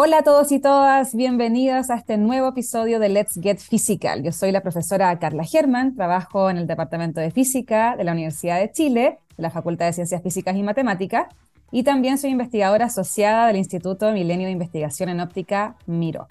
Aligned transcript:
Hola 0.00 0.18
a 0.18 0.22
todos 0.22 0.52
y 0.52 0.60
todas, 0.60 1.12
bienvenidas 1.16 1.90
a 1.90 1.96
este 1.96 2.18
nuevo 2.18 2.50
episodio 2.50 3.00
de 3.00 3.08
Let's 3.08 3.34
Get 3.42 3.58
Physical. 3.58 4.22
Yo 4.22 4.30
soy 4.30 4.52
la 4.52 4.60
profesora 4.60 5.18
Carla 5.18 5.42
Germán, 5.42 5.96
trabajo 5.96 6.50
en 6.50 6.56
el 6.56 6.68
Departamento 6.68 7.20
de 7.20 7.32
Física 7.32 7.96
de 7.96 8.04
la 8.04 8.12
Universidad 8.12 8.60
de 8.60 8.70
Chile, 8.70 9.18
de 9.36 9.42
la 9.42 9.50
Facultad 9.50 9.86
de 9.86 9.94
Ciencias 9.94 10.22
Físicas 10.22 10.54
y 10.54 10.62
Matemáticas, 10.62 11.26
y 11.72 11.82
también 11.82 12.16
soy 12.16 12.30
investigadora 12.30 12.84
asociada 12.84 13.48
del 13.48 13.56
Instituto 13.56 14.12
Milenio 14.12 14.46
de 14.46 14.52
Investigación 14.52 15.08
en 15.08 15.18
Óptica, 15.18 15.74
MIRO. 15.86 16.28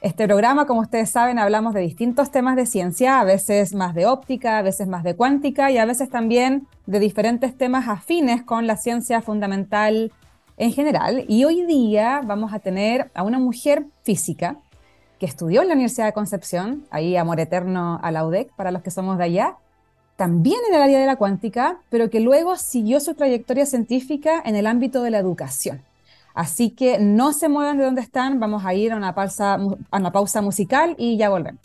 Este 0.00 0.26
programa, 0.26 0.66
como 0.66 0.80
ustedes 0.80 1.10
saben, 1.10 1.38
hablamos 1.38 1.74
de 1.74 1.82
distintos 1.82 2.32
temas 2.32 2.56
de 2.56 2.66
ciencia, 2.66 3.20
a 3.20 3.24
veces 3.24 3.72
más 3.72 3.94
de 3.94 4.06
óptica, 4.06 4.58
a 4.58 4.62
veces 4.62 4.88
más 4.88 5.04
de 5.04 5.14
cuántica 5.14 5.70
y 5.70 5.78
a 5.78 5.84
veces 5.84 6.10
también 6.10 6.66
de 6.86 6.98
diferentes 6.98 7.56
temas 7.56 7.86
afines 7.86 8.42
con 8.42 8.66
la 8.66 8.76
ciencia 8.76 9.22
fundamental 9.22 10.10
en 10.60 10.72
general. 10.72 11.24
Y 11.26 11.44
hoy 11.44 11.64
día 11.64 12.20
vamos 12.22 12.52
a 12.52 12.58
tener 12.58 13.10
a 13.14 13.22
una 13.22 13.38
mujer 13.38 13.86
física 14.02 14.58
que 15.18 15.24
estudió 15.24 15.62
en 15.62 15.68
la 15.68 15.74
Universidad 15.74 16.04
de 16.04 16.12
Concepción, 16.12 16.84
ahí 16.90 17.16
amor 17.16 17.40
eterno 17.40 17.98
a 18.02 18.10
la 18.10 18.26
UDEC 18.26 18.52
para 18.56 18.70
los 18.70 18.82
que 18.82 18.90
somos 18.90 19.16
de 19.16 19.24
allá, 19.24 19.56
también 20.16 20.60
en 20.68 20.74
el 20.74 20.82
área 20.82 21.00
de 21.00 21.06
la 21.06 21.16
cuántica, 21.16 21.78
pero 21.88 22.10
que 22.10 22.20
luego 22.20 22.56
siguió 22.56 23.00
su 23.00 23.14
trayectoria 23.14 23.64
científica 23.64 24.42
en 24.44 24.54
el 24.54 24.66
ámbito 24.66 25.02
de 25.02 25.10
la 25.10 25.18
educación. 25.18 25.82
Así 26.34 26.70
que 26.70 26.98
no 26.98 27.32
se 27.32 27.48
muevan 27.48 27.78
de 27.78 27.84
donde 27.84 28.02
están, 28.02 28.38
vamos 28.38 28.62
a 28.66 28.74
ir 28.74 28.92
a 28.92 28.96
una 28.96 29.14
pausa, 29.14 29.54
a 29.54 29.96
una 29.98 30.12
pausa 30.12 30.42
musical 30.42 30.94
y 30.98 31.16
ya 31.16 31.30
volvemos. 31.30 31.60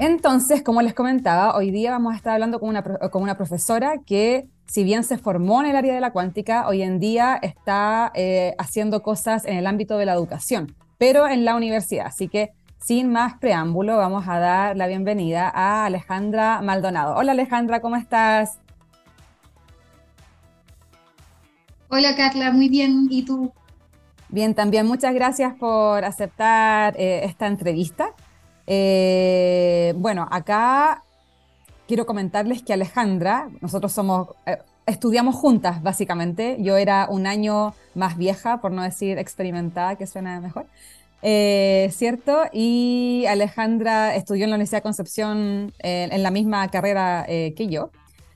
Entonces, 0.00 0.62
como 0.62 0.82
les 0.82 0.94
comentaba, 0.94 1.54
hoy 1.56 1.70
día 1.70 1.92
vamos 1.92 2.12
a 2.12 2.16
estar 2.16 2.32
hablando 2.32 2.58
con 2.58 2.70
una, 2.70 2.82
con 2.82 3.22
una 3.22 3.36
profesora 3.36 3.98
que 4.04 4.48
si 4.66 4.84
bien 4.84 5.04
se 5.04 5.18
formó 5.18 5.60
en 5.60 5.70
el 5.70 5.76
área 5.76 5.94
de 5.94 6.00
la 6.00 6.12
cuántica, 6.12 6.66
hoy 6.66 6.82
en 6.82 6.98
día 6.98 7.38
está 7.42 8.10
eh, 8.14 8.54
haciendo 8.58 9.02
cosas 9.02 9.44
en 9.44 9.56
el 9.56 9.66
ámbito 9.66 9.98
de 9.98 10.06
la 10.06 10.14
educación, 10.14 10.74
pero 10.98 11.26
en 11.26 11.44
la 11.44 11.56
universidad. 11.56 12.06
Así 12.06 12.28
que, 12.28 12.52
sin 12.78 13.12
más 13.12 13.34
preámbulo, 13.38 13.96
vamos 13.96 14.26
a 14.28 14.38
dar 14.38 14.76
la 14.76 14.86
bienvenida 14.86 15.50
a 15.54 15.86
Alejandra 15.86 16.62
Maldonado. 16.62 17.16
Hola 17.16 17.32
Alejandra, 17.32 17.80
¿cómo 17.80 17.96
estás? 17.96 18.58
Hola 21.88 22.16
Carla, 22.16 22.50
muy 22.50 22.68
bien. 22.70 23.08
¿Y 23.10 23.24
tú? 23.24 23.52
Bien, 24.30 24.54
también 24.54 24.86
muchas 24.86 25.12
gracias 25.12 25.54
por 25.54 26.06
aceptar 26.06 26.94
eh, 26.98 27.20
esta 27.24 27.46
entrevista. 27.46 28.14
Eh, 28.66 29.92
bueno, 29.96 30.26
acá 30.30 31.04
quiero 31.86 32.06
comentarles 32.06 32.62
que 32.62 32.72
Alejandra, 32.72 33.48
nosotros 33.60 33.92
somos, 33.92 34.28
eh, 34.46 34.58
estudiamos 34.86 35.34
juntas 35.34 35.82
básicamente, 35.82 36.56
yo 36.60 36.76
era 36.76 37.06
un 37.10 37.26
año 37.26 37.74
más 37.94 38.16
vieja, 38.16 38.60
por 38.60 38.72
no 38.72 38.82
decir 38.82 39.18
experimentada, 39.18 39.96
que 39.96 40.06
suena 40.06 40.40
mejor, 40.40 40.66
eh, 41.22 41.90
¿cierto? 41.92 42.42
Y 42.52 43.24
Alejandra 43.28 44.14
estudió 44.16 44.44
en 44.44 44.50
la 44.50 44.56
Universidad 44.56 44.78
de 44.78 44.82
Concepción 44.82 45.72
eh, 45.78 46.08
en 46.10 46.22
la 46.22 46.30
misma 46.30 46.68
carrera 46.68 47.24
que 47.26 47.68
yo. 47.70 47.90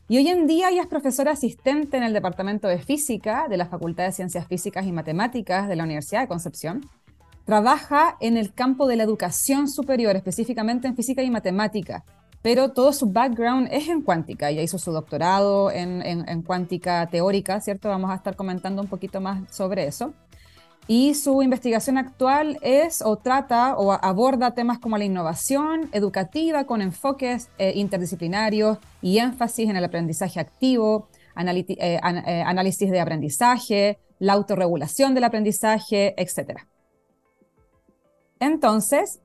Y 0.09 0.19
hoy 0.19 0.29
en 0.29 0.47
día 0.47 0.71
ella 0.71 0.83
es 0.83 0.87
profesora 0.87 1.33
asistente 1.33 1.97
en 1.97 2.05
el 2.05 2.13
Departamento 2.13 2.69
de 2.69 2.79
Física 2.79 3.49
de 3.49 3.57
la 3.57 3.67
Facultad 3.67 4.05
de 4.05 4.13
Ciencias 4.13 4.47
Físicas 4.47 4.87
y 4.87 4.93
Matemáticas 4.93 5.67
de 5.67 5.75
la 5.75 5.83
Universidad 5.83 6.21
de 6.21 6.29
Concepción. 6.29 6.89
Trabaja 7.45 8.17
en 8.21 8.37
el 8.37 8.53
campo 8.53 8.87
de 8.87 8.95
la 8.95 9.03
educación 9.03 9.69
superior, 9.69 10.15
específicamente 10.15 10.87
en 10.87 10.95
física 10.95 11.25
y 11.25 11.31
matemática 11.31 12.05
pero 12.47 12.71
todo 12.71 12.93
su 12.93 13.07
background 13.07 13.67
es 13.73 13.89
en 13.89 14.03
cuántica. 14.03 14.51
Ella 14.51 14.63
hizo 14.63 14.79
su 14.79 14.93
doctorado 14.93 15.73
en, 15.73 16.01
en, 16.01 16.43
cuántica 16.43 17.05
teórica, 17.09 17.61
¿cierto? 17.61 17.89
Vamos 17.89 18.09
a 18.09 18.15
estar 18.15 18.37
comentando 18.37 18.81
un 18.81 18.87
poquito 18.87 19.21
más 19.21 19.53
sobre 19.53 19.89
eso. 19.89 20.15
Y 20.87 21.15
su 21.15 21.43
investigación 21.43 21.99
actual 21.99 22.57
es 22.63 23.03
o 23.03 23.17
trata 23.17 23.77
o 23.77 23.91
aborda 23.91 24.55
temas 24.55 24.79
como 24.79 24.97
la 24.97 25.05
innovación 25.05 25.91
educativa 25.91 26.67
con 26.67 26.83
enfoques 26.83 27.49
eh, 27.59 27.73
interdisciplinarios 27.75 28.79
y 29.03 29.19
énfasis 29.19 29.69
en 29.69 29.75
el 29.75 29.85
aprendizaje 29.85 30.39
activo, 30.39 31.09
eh, 31.37 31.75
eh, 31.81 31.99
análisis 32.47 32.93
de 32.93 33.01
aprendizaje, 33.01 33.99
la 34.21 34.35
autorregulación 34.35 35.15
del 35.15 35.25
aprendizaje, 35.25 36.15
etc. 36.17 36.61
Entonces, 38.39 39.19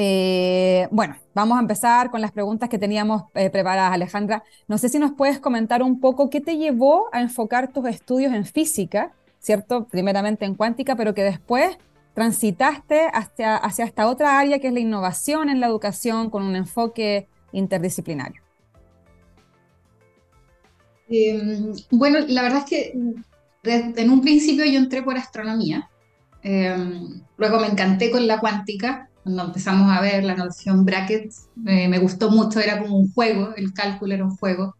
eh, 0.00 0.86
bueno, 0.92 1.16
vamos 1.34 1.58
a 1.58 1.60
empezar 1.60 2.10
con 2.10 2.20
las 2.20 2.30
preguntas 2.30 2.68
que 2.68 2.78
teníamos 2.78 3.24
eh, 3.34 3.50
preparadas, 3.50 3.92
Alejandra. 3.92 4.44
No 4.68 4.78
sé 4.78 4.88
si 4.88 5.00
nos 5.00 5.12
puedes 5.12 5.40
comentar 5.40 5.82
un 5.82 5.98
poco 5.98 6.30
qué 6.30 6.40
te 6.40 6.56
llevó 6.56 7.08
a 7.12 7.20
enfocar 7.20 7.72
tus 7.72 7.86
estudios 7.88 8.32
en 8.32 8.44
física, 8.44 9.12
¿cierto? 9.40 9.88
Primeramente 9.88 10.44
en 10.44 10.54
cuántica, 10.54 10.94
pero 10.94 11.14
que 11.14 11.24
después 11.24 11.78
transitaste 12.14 13.08
hacia, 13.12 13.60
esta 13.78 14.08
otra 14.08 14.38
área 14.38 14.60
que 14.60 14.68
es 14.68 14.72
la 14.72 14.80
innovación 14.80 15.48
en 15.48 15.58
la 15.58 15.66
educación 15.66 16.30
con 16.30 16.44
un 16.44 16.54
enfoque 16.54 17.28
interdisciplinario. 17.52 18.42
Em, 21.08 21.72
bueno, 21.90 22.20
la 22.28 22.42
verdad 22.42 22.58
es 22.58 22.64
que 22.64 22.92
en 23.64 24.10
un 24.10 24.20
principio 24.20 24.64
yo 24.64 24.78
entré 24.78 25.02
por 25.02 25.16
astronomía, 25.16 25.90
em, 26.42 27.20
luego 27.36 27.58
me 27.58 27.66
encanté 27.66 28.10
con 28.12 28.26
la 28.26 28.38
cuántica 28.38 29.07
cuando 29.28 29.44
empezamos 29.44 29.94
a 29.94 30.00
ver 30.00 30.24
la 30.24 30.34
noción 30.34 30.86
brackets, 30.86 31.50
me 31.56 31.98
gustó 31.98 32.30
mucho, 32.30 32.60
era 32.60 32.80
como 32.80 32.96
un 32.96 33.12
juego, 33.12 33.54
el 33.56 33.74
cálculo 33.74 34.14
era 34.14 34.24
un 34.24 34.34
juego. 34.34 34.74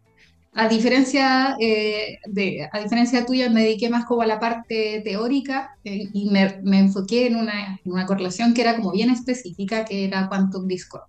A 0.54 0.68
diferencia, 0.68 1.54
eh, 1.60 2.18
de, 2.26 2.66
a 2.72 2.80
diferencia 2.80 3.26
tuya, 3.26 3.50
me 3.50 3.64
dediqué 3.64 3.90
más 3.90 4.06
como 4.06 4.22
a 4.22 4.26
la 4.26 4.40
parte 4.40 5.02
teórica 5.04 5.76
eh, 5.84 6.08
y 6.14 6.30
me, 6.30 6.60
me, 6.62 6.78
enfoqué 6.78 7.26
en 7.26 7.36
una, 7.36 7.78
en 7.84 7.92
una, 7.92 8.06
correlación 8.06 8.54
que 8.54 8.62
era 8.62 8.74
como 8.76 8.92
bien 8.92 9.10
específica, 9.10 9.84
que 9.84 10.06
era 10.06 10.28
quantum 10.28 10.66
discord. 10.66 11.02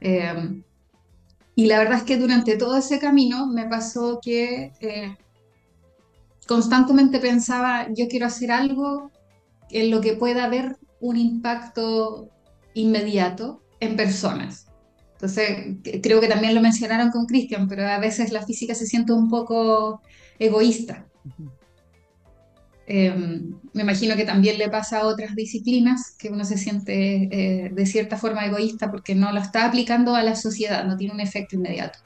Em, 0.00 0.64
y 1.54 1.66
la 1.66 1.78
verdad 1.78 1.98
es 1.98 2.02
que 2.02 2.18
durante 2.18 2.56
todo 2.56 2.76
ese 2.76 2.98
camino 2.98 3.46
me 3.46 3.66
pasó 3.66 4.18
que 4.20 4.72
eh, 4.80 5.16
constantemente 6.48 7.20
pensaba, 7.20 7.86
yo 7.94 8.08
quiero 8.08 8.26
hacer 8.26 8.50
algo 8.50 9.12
en 9.70 9.90
lo 9.92 10.00
que 10.00 10.14
pueda 10.14 10.48
ver 10.48 10.76
un 11.00 11.16
impacto 11.16 12.28
inmediato 12.74 13.62
en 13.80 13.96
personas. 13.96 14.66
Entonces, 15.12 15.76
creo 16.02 16.20
que 16.20 16.28
también 16.28 16.54
lo 16.54 16.60
mencionaron 16.60 17.10
con 17.10 17.26
Cristian, 17.26 17.68
pero 17.68 17.88
a 17.88 17.98
veces 17.98 18.32
la 18.32 18.44
física 18.44 18.74
se 18.74 18.86
siente 18.86 19.12
un 19.12 19.30
poco 19.30 20.02
egoísta. 20.38 21.06
Em, 22.88 23.58
me 23.72 23.82
imagino 23.82 24.14
que 24.14 24.24
también 24.24 24.58
le 24.58 24.68
pasa 24.68 25.00
a 25.00 25.06
otras 25.06 25.34
disciplinas 25.34 26.14
que 26.16 26.28
uno 26.28 26.44
se 26.44 26.56
siente 26.56 27.64
eh, 27.64 27.70
de 27.72 27.86
cierta 27.86 28.16
forma 28.16 28.46
egoísta 28.46 28.92
porque 28.92 29.14
no 29.16 29.32
lo 29.32 29.40
está 29.40 29.64
aplicando 29.66 30.14
a 30.14 30.22
la 30.22 30.36
sociedad, 30.36 30.84
no 30.84 30.96
tiene 30.96 31.14
un 31.14 31.20
efecto 31.20 31.56
inmediato. 31.56 31.98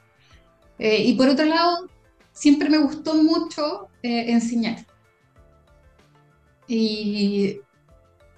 Eh, 0.79 1.03
y 1.03 1.13
por 1.13 1.29
otro 1.29 1.45
lado, 1.45 1.87
siempre 2.31 2.69
me 2.69 2.79
gustó 2.79 3.13
mucho 3.15 3.89
eh, 4.01 4.31
enseñar. 4.31 4.85
Y 6.67 7.59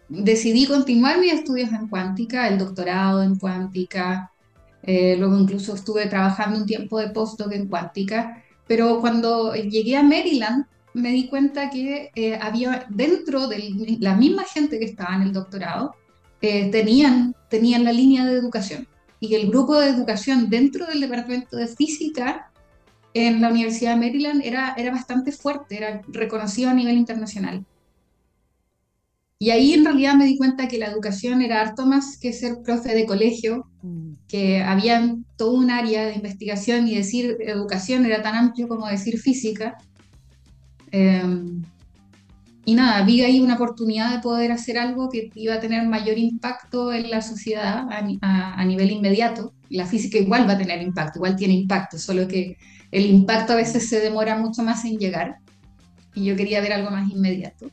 decidí 0.09 0.66
continuar 0.66 1.19
mis 1.19 1.34
estudios 1.34 1.72
en 1.72 1.88
cuántica, 1.88 2.47
el 2.47 2.58
doctorado 2.58 3.24
en 3.24 3.38
cuántica, 3.38 4.31
eh, 4.84 5.16
luego 5.18 5.38
incluso 5.38 5.75
estuve 5.75 6.08
trabajando 6.08 6.59
un 6.59 6.66
tiempo 6.66 7.00
de 7.00 7.09
postdoc 7.09 7.52
en 7.53 7.68
cuántica, 7.68 8.44
pero 8.68 9.00
cuando 9.00 9.56
llegué 9.56 9.96
a 9.96 10.03
Maryland 10.03 10.66
me 10.94 11.09
di 11.09 11.28
cuenta 11.28 11.69
que 11.69 12.12
eh, 12.16 12.38
había 12.40 12.86
dentro 12.90 13.47
de 13.47 13.97
la 14.00 14.16
misma 14.16 14.44
gente 14.44 14.78
que 14.78 14.86
estaba 14.86 15.16
en 15.16 15.24
el 15.24 15.34
doctorado, 15.34 15.96
eh, 16.41 16.70
tenían, 16.70 17.35
tenían 17.50 17.84
la 17.84 17.94
línea 17.94 18.25
de 18.25 18.34
educación 18.34 18.88
y 19.20 19.35
el 19.35 19.47
grupo 19.47 19.80
de 19.80 19.88
educación 19.88 20.50
dentro 20.50 20.85
del 20.85 21.00
departamento 21.00 21.56
de 21.56 21.68
física 21.68 22.52
en 23.14 23.41
la 23.41 23.50
Universidad 23.50 23.91
de 23.91 24.06
Maryland 24.06 24.41
era, 24.44 24.74
era 24.75 24.91
bastante 24.91 25.31
fuerte, 25.31 25.78
era 25.78 26.02
reconocido 26.09 26.70
a 26.70 26.74
nivel 26.74 26.97
internacional. 26.97 27.66
Y 29.43 29.49
ahí 29.49 29.73
en 29.73 29.84
realidad 29.84 30.16
me 30.16 30.23
di 30.23 30.37
cuenta 30.37 30.69
que 30.69 30.78
la 30.78 30.85
educación 30.85 31.41
era 31.41 31.59
harto 31.59 31.85
más 31.85 32.17
que 32.17 32.31
ser 32.31 32.59
profe 32.63 32.95
de 32.95 33.05
colegio, 33.05 33.67
mm. 33.81 34.13
que 34.25 34.63
había 34.63 35.17
todo 35.35 35.51
un 35.51 35.69
área 35.69 36.05
de 36.05 36.16
investigación 36.16 36.87
y 36.87 36.95
decir 36.95 37.35
educación 37.41 38.05
era 38.05 38.22
tan 38.22 38.35
amplio 38.35 38.69
como 38.69 38.87
decir 38.87 39.19
física. 39.19 39.78
Em, 40.91 41.61
y 42.63 42.73
nada, 42.73 43.03
vi 43.03 43.22
ahí 43.22 43.41
una 43.41 43.55
oportunidad 43.55 44.16
de 44.16 44.22
poder 44.22 44.53
hacer 44.53 44.78
algo 44.78 45.09
que 45.09 45.29
iba 45.35 45.55
a 45.55 45.59
tener 45.59 45.85
mayor 45.90 46.17
impacto 46.17 46.93
en 46.93 47.09
la 47.09 47.22
sociedad 47.22 47.90
a, 47.91 48.61
a, 48.61 48.63
nivel 48.63 48.91
inmediato. 48.91 49.51
La 49.69 49.85
física 49.85 50.19
igual 50.19 50.47
va 50.47 50.53
a 50.53 50.57
tener 50.57 50.81
impacto, 50.81 51.19
igual 51.19 51.35
tiene 51.35 51.55
impacto, 51.55 51.99
solo 51.99 52.29
que 52.29 52.55
el 52.91 53.07
impacto 53.07 53.51
a 53.51 53.57
veces 53.57 53.90
se 53.90 53.99
demora 53.99 54.37
mucho 54.37 54.63
más 54.63 54.85
en 54.85 54.99
llegar. 54.99 55.40
Y 56.16 56.23
yo 56.23 56.37
quería 56.37 56.61
ver 56.61 56.72
algo 56.72 56.91
más 56.91 57.11
inmediato. 57.11 57.69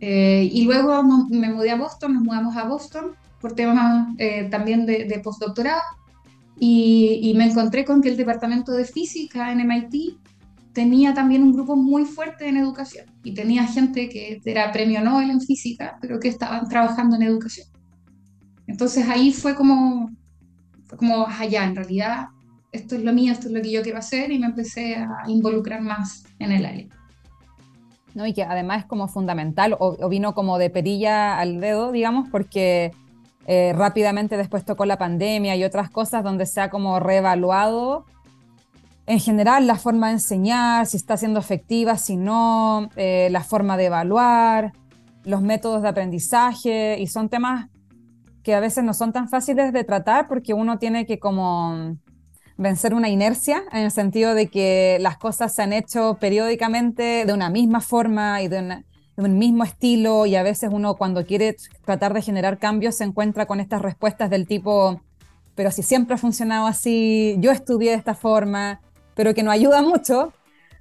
Eh, 0.00 0.48
y 0.52 0.62
luego 0.64 1.02
me 1.02 1.50
mudé 1.50 1.70
a 1.70 1.76
Boston, 1.76 2.14
nos 2.14 2.22
mudamos 2.22 2.56
a 2.56 2.64
Boston 2.64 3.16
por 3.40 3.54
temas 3.54 4.08
eh, 4.18 4.48
también 4.50 4.86
de, 4.86 5.20
postdoctorado 5.22 5.82
y, 6.58 7.32
me 7.36 7.46
encontré 7.46 7.84
con 7.84 8.00
que 8.00 8.08
el 8.08 8.16
departamento 8.16 8.72
de 8.72 8.84
física 8.84 9.52
en 9.52 9.60
MIT 9.60 10.18
tenía 10.72 11.14
también 11.14 11.42
un 11.42 11.52
grupo 11.52 11.76
muy 11.76 12.04
fuerte 12.04 12.48
en 12.48 12.56
educación 12.56 13.06
y 13.24 13.34
tenía 13.34 13.64
gente 13.64 14.08
que 14.08 14.40
era 14.44 14.72
premio 14.72 15.00
Nobel 15.00 15.30
en 15.30 15.40
física, 15.40 15.98
pero 16.00 16.18
que 16.18 16.28
estaban 16.28 16.68
trabajando 16.68 17.16
en 17.16 17.22
educación. 17.22 17.66
Entonces 18.66 19.08
ahí 19.08 19.32
fue 19.32 19.54
como, 19.54 20.10
fue 20.86 20.98
como, 20.98 21.26
allá, 21.26 21.64
en 21.64 21.76
realidad 21.76 22.26
esto 22.72 22.96
es 22.96 23.02
lo 23.02 23.12
mío, 23.12 23.32
esto 23.32 23.46
es 23.48 23.52
lo 23.52 23.62
que 23.62 23.72
yo 23.72 23.82
quiero 23.82 23.98
hacer 23.98 24.30
y 24.30 24.38
me 24.38 24.46
empecé 24.46 24.96
a 24.96 25.22
involucrar 25.26 25.80
más 25.80 26.24
en 26.38 26.52
el 26.52 26.66
área. 26.66 26.97
¿No? 28.18 28.26
Y 28.26 28.34
que 28.34 28.42
además 28.42 28.80
es 28.80 28.84
como 28.84 29.08
fundamental, 29.08 29.76
o, 29.78 30.08
vino 30.08 30.34
como 30.34 30.58
de 30.58 30.68
perilla 30.68 31.38
al 31.38 31.60
dedo, 31.60 31.92
digamos, 31.92 32.28
porque 32.30 32.90
eh, 33.46 33.72
rápidamente 33.74 34.36
después 34.36 34.64
tocó 34.64 34.84
la 34.84 34.98
pandemia 34.98 35.56
y 35.56 35.64
otras 35.64 35.88
cosas 35.88 36.24
donde 36.24 36.44
se 36.44 36.60
ha 36.60 36.68
como 36.68 37.00
reevaluado 37.00 38.04
en 39.06 39.20
general 39.20 39.66
la 39.66 39.76
forma 39.76 40.08
de 40.08 40.14
enseñar, 40.14 40.84
si 40.84 40.98
está 40.98 41.16
siendo 41.16 41.40
efectiva, 41.40 41.96
si 41.96 42.16
no, 42.16 42.90
eh, 42.96 43.28
la 43.30 43.42
forma 43.42 43.78
de 43.78 43.86
evaluar, 43.86 44.72
los 45.24 45.40
métodos 45.40 45.80
de 45.80 45.88
aprendizaje, 45.88 46.98
y 47.00 47.06
son 47.06 47.30
temas 47.30 47.68
que 48.42 48.54
a 48.54 48.60
veces 48.60 48.84
no 48.84 48.92
son 48.92 49.14
tan 49.14 49.28
fáciles 49.30 49.72
de 49.72 49.84
tratar 49.84 50.28
porque 50.28 50.52
uno 50.52 50.78
tiene 50.78 51.06
que 51.06 51.18
como 51.18 51.96
vencer 52.58 52.92
una 52.92 53.08
inercia 53.08 53.62
en 53.72 53.84
el 53.84 53.90
sentido 53.90 54.34
de 54.34 54.48
que 54.48 54.98
las 55.00 55.16
cosas 55.16 55.54
se 55.54 55.62
han 55.62 55.72
hecho 55.72 56.18
periódicamente 56.20 57.24
de 57.24 57.32
una 57.32 57.48
misma 57.48 57.80
forma 57.80 58.42
y 58.42 58.48
de, 58.48 58.84
un 59.16 59.38
mismo 59.38 59.64
estilo 59.64 60.26
y 60.26 60.36
a 60.36 60.42
veces 60.42 60.70
uno 60.72 60.96
cuando 60.96 61.24
quiere 61.24 61.56
tratar 61.84 62.12
de 62.14 62.22
generar 62.22 62.58
cambios 62.58 62.96
se 62.96 63.04
encuentra 63.04 63.46
con 63.46 63.60
estas 63.60 63.80
respuestas 63.80 64.28
del 64.28 64.46
tipo, 64.46 65.00
pero 65.54 65.70
si 65.70 65.82
siempre 65.82 66.14
ha 66.14 66.18
funcionado 66.18 66.66
así, 66.66 67.36
yo 67.38 67.50
estudié 67.50 67.92
de 67.92 67.96
esta 67.96 68.14
forma, 68.14 68.80
pero 69.14 69.34
que 69.34 69.42
no 69.42 69.50
ayuda 69.50 69.82
mucho 69.82 70.32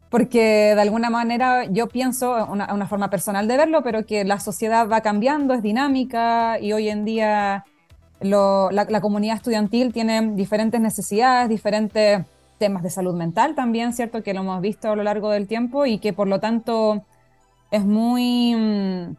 porque 0.10 0.74
de 0.74 0.82
alguna 0.82 1.10
manera 1.10 1.66
yo 1.66 1.88
pienso, 1.88 2.46
una, 2.46 2.88
forma 2.88 3.10
personal 3.10 3.48
de 3.48 3.58
verlo, 3.58 3.84
pero 3.84 4.06
que 4.06 4.24
la 4.24 4.40
sociedad 4.40 4.88
va 4.88 5.02
cambiando, 5.02 5.54
es 5.54 5.62
dinámica 5.62 6.60
y 6.60 6.74
hoy 6.74 6.90
en 6.90 7.06
día 7.06 7.66
la, 8.20 9.02
comunidad 9.02 9.36
estudiantil 9.36 9.94
tiene 9.94 10.34
diferentes 10.34 10.82
necesidades, 10.82 11.50
diferentes 11.50 12.26
temas 12.58 12.84
de 12.84 12.90
salud 12.90 13.16
mental 13.16 13.56
también, 13.56 13.94
¿cierto? 13.94 14.24
Que 14.24 14.34
lo 14.34 14.42
hemos 14.42 14.62
visto 14.62 14.90
a 14.90 14.96
lo 14.96 15.04
largo 15.04 15.30
del 15.30 15.48
tiempo 15.48 15.86
y 15.86 16.00
que 16.00 16.14
por 16.14 16.28
lo 16.28 16.40
tanto 16.40 17.04
es 17.70 17.86
muy, 17.86 18.56
mm, 18.56 19.16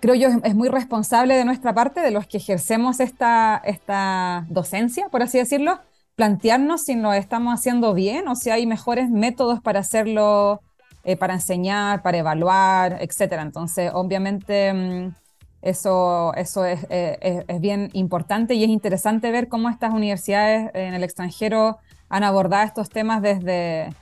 creo 0.00 0.14
yo, 0.14 0.28
es, 0.42 0.54
muy 0.54 0.68
responsable 0.68 1.34
de 1.34 1.44
nuestra 1.44 1.74
parte, 1.74 2.00
de 2.00 2.10
los 2.10 2.26
que 2.26 2.38
ejercemos 2.38 3.00
esta, 3.00 3.60
esta 3.64 4.46
docencia, 4.48 5.08
por 5.10 5.22
así 5.22 5.38
decirlo, 5.38 5.80
plantearnos 6.16 6.82
si 6.84 6.94
lo 6.96 7.12
estamos 7.12 7.54
haciendo 7.54 7.94
bien 7.94 8.28
o 8.28 8.34
si 8.34 8.50
hay 8.50 8.66
mejores 8.66 9.10
métodos 9.10 9.60
para 9.60 9.80
hacerlo, 9.80 10.60
eh, 11.04 11.16
para 11.16 11.34
enseñar, 11.34 12.02
para 12.02 12.18
evaluar, 12.18 12.98
etcétera. 13.00 13.42
Entonces, 13.42 13.90
obviamente... 13.94 15.12
Eso, 15.60 16.32
eso 16.34 16.64
eh, 16.64 16.78
es, 17.20 17.44
es, 17.48 17.60
bien 17.60 17.90
importante 17.92 18.54
y 18.54 18.62
es 18.62 18.70
interesante 18.70 19.32
ver 19.32 19.48
cómo 19.48 19.68
estas 19.68 19.92
universidades 19.92 20.70
en 20.74 20.94
el 20.94 21.02
extranjero 21.02 21.78
han 22.08 22.22
abordado 22.22 22.64
estos 22.64 22.88
temas 22.88 23.22
desde, 23.22 23.92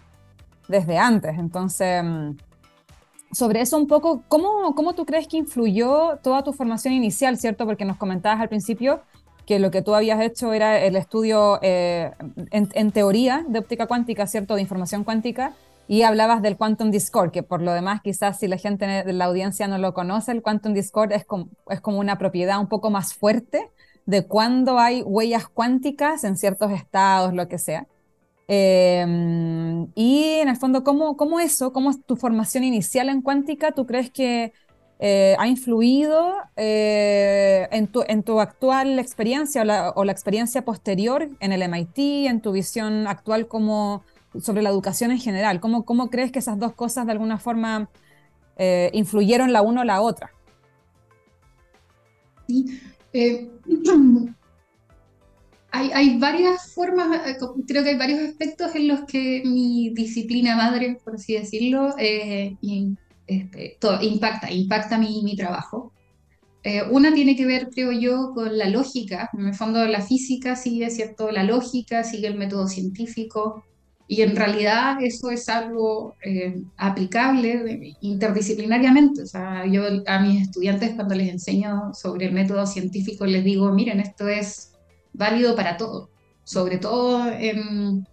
desde 0.69 0.99
antes. 0.99 1.39
Entonces, 1.39 2.05
mm, 2.05 2.37
sobre 3.33 3.63
eso 3.63 3.79
un 3.79 3.87
poco, 3.87 4.23
¿cómo, 4.29 4.75
¿cómo 4.75 4.95
tú 4.95 5.07
crees 5.07 5.29
que 5.29 5.39
influyó 5.39 6.19
toda 6.23 6.43
tu 6.43 6.53
formación 6.53 6.95
inicial, 6.95 7.39
cierto? 7.39 7.65
Porque 7.67 7.85
nos 7.85 7.97
comentabas 7.97 8.41
al 8.41 8.49
principio 8.49 9.01
que 9.47 9.59
lo 9.59 9.71
que 9.71 9.81
tú 9.81 9.95
habías 9.95 10.21
hecho 10.21 10.53
era 10.53 10.79
el 10.79 10.97
estudio 10.97 11.59
eh, 11.63 12.11
en, 12.51 12.69
en, 12.73 12.91
teoría 12.91 13.45
de 13.49 13.61
óptica 13.61 13.87
cuántica, 13.87 14.27
¿cierto? 14.27 14.57
De 14.57 14.61
información 14.61 15.05
cuántica, 15.05 15.55
y 15.89 16.03
hablabas 16.03 16.43
del 16.43 16.57
Quantum 16.57 16.91
Discord, 16.91 17.31
que 17.31 17.43
por 17.43 17.63
lo 17.63 17.73
demás 17.73 18.01
quizás 18.03 18.39
si 18.39 18.49
la 18.49 18.59
gente 18.59 18.87
de 18.87 19.13
la 19.13 19.27
audiencia 19.27 19.69
no 19.69 19.79
lo 19.79 19.95
conoce, 19.95 20.33
el 20.33 20.43
Quantum 20.43 20.75
Discord 20.75 21.13
es 21.13 21.25
como, 21.25 21.49
es 21.69 21.81
como 21.81 21.99
una 21.99 22.19
propiedad 22.19 22.59
un 22.59 22.69
poco 22.69 22.91
más 22.91 23.15
fuerte 23.15 23.71
de 24.05 24.27
cuando 24.27 24.79
hay 24.79 25.03
huellas 25.03 25.49
cuánticas 25.49 26.25
en 26.25 26.37
ciertos 26.37 26.73
estados, 26.73 27.35
lo 27.35 27.49
que 27.49 27.59
sea. 27.59 27.87
Em, 28.49 29.89
y 29.95 30.25
en 30.41 30.49
el 30.49 30.57
fondo, 30.57 30.85
¿cómo, 30.85 31.17
¿cómo, 31.17 31.41
eso, 31.41 31.73
cómo 31.73 31.97
tu 31.99 32.17
formación 32.17 32.63
inicial 32.65 33.09
en 33.09 33.21
cuántica, 33.21 33.73
tú 33.73 33.87
crees 33.87 34.11
que 34.11 34.53
eh, 34.99 35.37
ha 35.39 35.49
influido 35.49 36.35
eh, 36.57 37.69
en, 37.73 37.89
tu, 37.89 38.03
en, 38.07 38.23
tu, 38.23 38.41
actual 38.41 38.99
experiencia 38.99 39.63
o 39.63 39.65
la, 39.65 39.91
o 39.91 40.05
la, 40.05 40.13
experiencia 40.13 40.65
posterior 40.65 41.29
en 41.41 41.53
el 41.53 41.63
MIT, 41.63 42.29
en 42.29 42.41
tu 42.41 42.53
visión 42.53 43.07
actual 43.07 43.49
como 43.49 44.05
sobre 44.41 44.63
la 44.63 44.71
educación 44.71 45.11
en 45.11 45.19
general. 45.19 45.61
¿Cómo, 45.61 45.85
cómo 45.85 46.11
crees 46.11 46.33
que 46.33 46.39
esas 46.39 46.59
dos 46.59 46.75
cosas 46.75 47.07
de 47.07 47.13
alguna 47.13 47.39
forma 47.39 47.89
eh, 48.57 48.91
influyeron 48.95 49.53
la 49.53 49.63
una 49.63 49.83
o 49.83 49.85
la 49.85 50.01
otra? 50.01 50.33
Eh, 53.13 53.51
hay, 55.71 55.91
hay, 55.93 56.19
varias 56.19 56.73
formas, 56.73 57.27
eh, 57.27 57.37
creo 57.67 57.83
que 57.83 57.91
hay 57.91 57.99
varios 57.99 58.21
aspectos 58.21 58.75
en 58.75 58.89
los 58.89 59.05
que 59.05 59.43
mi 59.45 59.91
disciplina 59.91 60.57
madre, 60.57 60.99
por 61.05 61.17
así 61.17 61.35
decirlo, 61.35 61.95
este, 61.99 62.57
impacta, 64.03 64.51
impacta 64.51 64.99
mi, 64.99 65.23
mi 65.23 65.37
trabajo. 65.37 65.93
una 66.91 67.13
tiene 67.13 67.37
que 67.37 67.47
ver, 67.47 67.69
creo 67.71 67.93
yo, 67.93 68.33
con 68.35 68.57
la 68.57 68.69
lógica. 68.69 69.31
En 69.35 69.47
el 69.47 69.55
fondo, 69.55 69.85
la 69.87 70.01
física 70.01 70.57
sigue, 70.57 70.91
¿cierto? 70.91 71.31
La 71.31 71.43
lógica 71.43 72.05
sigue 72.05 72.29
el 72.29 72.39
método 72.39 72.69
científico. 72.69 73.65
Y 74.09 74.23
en 74.23 74.37
realidad 74.37 74.99
eso 75.03 75.31
es 75.31 75.49
algo 75.49 76.15
eh, 76.23 76.63
aplicable 76.77 77.97
interdisciplinariamente. 78.01 79.23
O 79.23 79.27
sea, 79.27 79.67
yo 79.67 79.83
a 80.07 80.21
mis 80.21 80.43
estudiantes 80.43 80.95
cuando 80.95 81.15
les 81.15 81.29
enseño 81.29 81.93
sobre 81.93 82.27
el 82.27 82.33
método 82.33 82.67
científico 82.67 83.27
les 83.27 83.43
digo, 83.43 83.73
miren, 83.73 83.99
esto 83.99 84.29
es 84.29 84.73
válido 85.13 85.57
para 85.57 85.77
todo, 85.77 86.11
sobre 86.45 86.79
todo 86.79 87.29
en, 87.33 88.07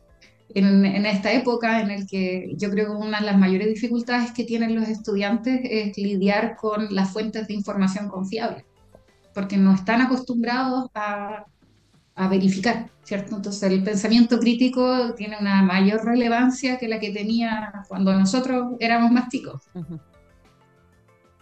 en, 0.56 0.86
en 0.86 1.06
esta 1.06 1.32
época 1.32 1.82
en 1.82 1.92
el 1.92 2.08
que 2.08 2.54
yo 2.58 2.72
creo 2.72 2.88
que 2.88 3.06
una 3.06 3.20
de 3.20 3.26
las 3.28 3.38
mayores 3.38 3.68
dificultades 3.68 4.32
que 4.32 4.46
tienen 4.46 4.74
los 4.74 4.88
estudiantes 4.88 5.62
es 5.64 5.98
lidiar 5.98 6.56
con 6.56 6.94
las 6.96 7.12
fuentes 7.12 7.48
de 7.48 7.54
información 7.54 8.10
confiables, 8.10 8.64
porque 9.34 9.58
no 9.58 9.76
están 9.76 10.02
acostumbrados 10.02 10.90
a 10.96 11.46
a 12.16 12.28
verificar, 12.28 12.90
¿cierto? 13.04 13.36
Entonces 13.36 13.64
el 13.64 13.84
pensamiento 13.84 14.40
crítico 14.40 15.14
tiene 15.16 15.38
una 15.40 15.64
mayor 15.64 16.06
relevancia 16.06 16.78
que 16.78 16.88
la 16.88 17.00
que 17.00 17.12
tenía 17.12 17.86
cuando 17.88 18.14
nosotros 18.14 18.74
éramos 18.80 19.12
más 19.12 19.30
chicos. 19.30 19.62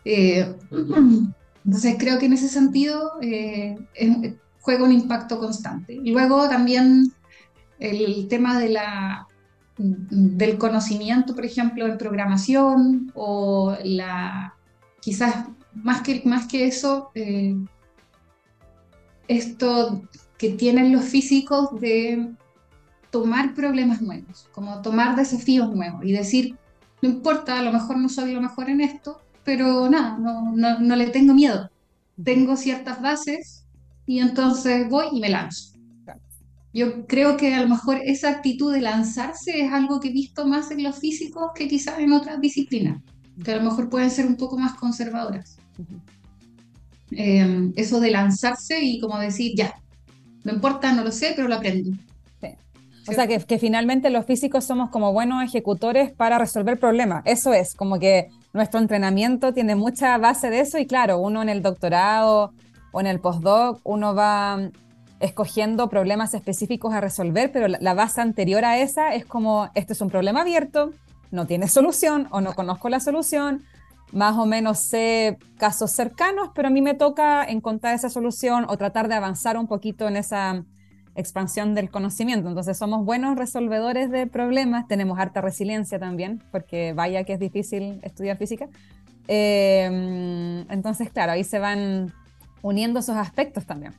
Eh, 0.05 0.55
entonces 1.65 1.95
creo 1.99 2.17
que 2.17 2.25
en 2.25 2.33
ese 2.33 2.47
sentido 2.47 3.11
eh, 3.21 3.75
juega 4.61 4.83
un 4.83 4.91
impacto 4.91 5.39
constante. 5.39 5.93
Y 5.93 6.11
luego 6.11 6.47
también 6.47 7.13
el 7.79 8.27
tema 8.27 8.59
de 8.59 8.69
la, 8.69 9.27
del 9.77 10.57
conocimiento, 10.57 11.35
por 11.35 11.45
ejemplo, 11.45 11.87
en 11.87 11.97
programación 11.97 13.11
o 13.13 13.75
la, 13.83 14.55
quizás 15.01 15.47
más 15.73 16.01
que, 16.01 16.21
más 16.25 16.47
que 16.47 16.67
eso, 16.67 17.11
eh, 17.15 17.55
esto 19.27 20.03
que 20.41 20.49
tienen 20.49 20.91
los 20.91 21.05
físicos 21.05 21.79
de 21.79 22.31
tomar 23.11 23.53
problemas 23.53 24.01
nuevos, 24.01 24.49
como 24.51 24.81
tomar 24.81 25.15
desafíos 25.15 25.71
nuevos 25.71 26.03
y 26.03 26.13
decir, 26.13 26.57
no 27.03 27.09
importa, 27.09 27.59
a 27.59 27.61
lo 27.61 27.71
mejor 27.71 27.99
no 27.99 28.09
soy 28.09 28.33
lo 28.33 28.41
mejor 28.41 28.67
en 28.67 28.81
esto, 28.81 29.21
pero 29.43 29.87
nada, 29.87 30.17
no, 30.17 30.51
no, 30.55 30.79
no 30.79 30.95
le 30.95 31.11
tengo 31.11 31.35
miedo. 31.35 31.69
Tengo 32.23 32.57
ciertas 32.57 32.99
bases 33.03 33.67
y 34.07 34.17
entonces 34.17 34.89
voy 34.89 35.09
y 35.11 35.19
me 35.19 35.29
lanzo. 35.29 35.77
Yo 36.73 37.05
creo 37.05 37.37
que 37.37 37.53
a 37.53 37.61
lo 37.61 37.69
mejor 37.69 37.99
esa 38.03 38.29
actitud 38.29 38.73
de 38.73 38.81
lanzarse 38.81 39.61
es 39.61 39.71
algo 39.71 39.99
que 39.99 40.07
he 40.07 40.11
visto 40.11 40.47
más 40.47 40.71
en 40.71 40.81
los 40.81 40.97
físicos 40.97 41.51
que 41.53 41.67
quizás 41.67 41.99
en 41.99 42.13
otras 42.13 42.41
disciplinas, 42.41 42.99
que 43.43 43.51
a 43.51 43.57
lo 43.57 43.63
mejor 43.69 43.89
pueden 43.89 44.09
ser 44.09 44.25
un 44.25 44.37
poco 44.37 44.57
más 44.57 44.73
conservadoras. 44.73 45.59
Eh, 47.11 47.71
eso 47.75 47.99
de 47.99 48.09
lanzarse 48.09 48.81
y 48.81 48.99
como 48.99 49.19
decir, 49.19 49.51
ya, 49.55 49.75
no 50.43 50.53
importa, 50.53 50.91
no 50.91 51.03
lo 51.03 51.11
sé, 51.11 51.33
pero 51.35 51.47
lo 51.47 51.55
aprendo. 51.55 51.91
O 53.07 53.13
sea, 53.13 53.25
que, 53.25 53.39
que, 53.39 53.57
finalmente 53.57 54.11
los 54.11 54.25
físicos 54.27 54.63
somos 54.63 54.91
como 54.91 55.11
buenos 55.11 55.43
ejecutores 55.43 56.11
para 56.11 56.37
resolver 56.37 56.79
problemas. 56.79 57.23
Eso 57.25 57.51
es, 57.51 57.73
como 57.73 57.97
que 57.97 58.29
nuestro 58.53 58.79
entrenamiento 58.79 59.53
tiene 59.53 59.75
mucha 59.75 60.17
base 60.19 60.51
de 60.51 60.59
eso 60.59 60.77
y 60.77 60.85
claro, 60.85 61.17
uno 61.17 61.41
en 61.41 61.49
el 61.49 61.63
doctorado 61.63 62.53
o 62.91 62.99
en 62.99 63.07
el 63.07 63.19
postdoc, 63.19 63.79
uno 63.83 64.13
va 64.13 64.57
mm, 64.57 64.71
escogiendo 65.19 65.89
problemas 65.89 66.35
específicos 66.35 66.93
a 66.93 67.01
resolver, 67.01 67.51
pero 67.51 67.67
la, 67.67 67.79
la 67.81 67.93
base 67.95 68.21
anterior 68.21 68.65
a 68.65 68.77
esa 68.77 69.15
es 69.15 69.25
como, 69.25 69.69
este 69.73 69.93
es 69.93 70.01
un 70.01 70.09
problema 70.11 70.41
abierto, 70.41 70.93
no 71.31 71.47
tiene 71.47 71.67
solución 71.67 72.27
o 72.29 72.39
no 72.39 72.53
conozco 72.53 72.89
la 72.89 72.99
solución, 72.99 73.63
más 74.11 74.37
o 74.37 74.45
menos 74.45 74.79
sé 74.79 75.37
casos 75.57 75.91
cercanos, 75.91 76.49
pero 76.53 76.67
a 76.67 76.71
mí 76.71 76.81
me 76.81 76.93
toca 76.93 77.43
encontrar 77.43 77.95
esa 77.95 78.09
solución 78.09 78.65
o 78.67 78.77
tratar 78.77 79.07
de 79.07 79.15
avanzar 79.15 79.57
un 79.57 79.67
poquito 79.67 80.07
en 80.07 80.17
esa, 80.17 80.65
expansión 81.15 81.75
del 81.75 81.89
conocimiento. 81.89 82.49
Entonces 82.49 82.77
somos 82.77 83.05
buenos 83.05 83.37
resolvedores 83.37 84.09
de 84.11 84.27
problemas, 84.27 84.87
tenemos 84.87 85.19
harta 85.19 85.41
resiliencia 85.41 85.99
también, 85.99 86.41
porque 86.51 86.93
vaya 86.93 87.23
que 87.23 87.33
es 87.33 87.39
difícil 87.39 87.99
estudiar 88.03 88.37
física. 88.37 88.69
Em, 89.27 90.65
entonces, 90.69 91.09
claro, 91.09 91.33
ahí 91.33 91.43
se 91.43 91.59
van 91.59 92.13
uniendo 92.61 92.99
esos 92.99 93.15
aspectos 93.15 93.65
también. 93.65 93.93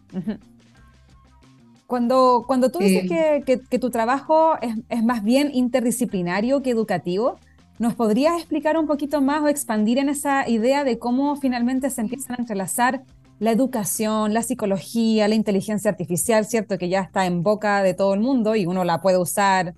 Cuando, 1.87 2.45
cuando 2.47 2.71
tú 2.71 2.78
dices 2.78 3.09
que, 3.09 3.62
que, 3.69 3.78
tu 3.78 3.90
trabajo 3.90 4.54
es, 4.62 4.76
es, 4.88 5.04
más 5.04 5.23
bien 5.23 5.50
interdisciplinario 5.52 6.62
que 6.62 6.71
educativo, 6.71 7.38
¿nos 7.83 7.97
podrías 7.97 8.39
explicar 8.39 8.77
un 8.79 8.87
poquito 8.87 9.21
más 9.21 9.43
o 9.43 9.49
expandir 9.49 9.99
en 9.99 10.09
esa 10.09 10.49
idea 10.49 10.85
de 10.85 11.01
cómo 11.01 11.35
finalmente 11.35 11.91
se 11.91 12.01
empiezan 12.01 12.37
a 12.37 12.43
entrelazar 12.43 13.03
la 13.41 13.51
educación, 13.51 14.33
la 14.33 14.45
psicología, 14.45 15.27
la 15.27 15.35
inteligencia 15.35 15.91
artificial, 15.91 16.47
¿cierto? 16.47 16.79
Que 16.79 16.89
ya 16.89 17.01
está 17.01 17.27
en 17.27 17.43
boca 17.43 17.83
de 17.83 17.93
todo 17.95 18.15
el 18.15 18.21
mundo 18.21 18.55
y 18.55 18.67
uno 18.67 18.85
la 18.85 19.01
puede 19.01 19.19
usar 19.19 19.75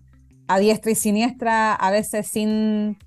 a 0.49 0.59
diestra 0.59 0.91
y 0.91 0.97
siniestra, 0.97 1.73
a 1.75 1.91
veces 1.91 2.27
sin, 2.27 2.99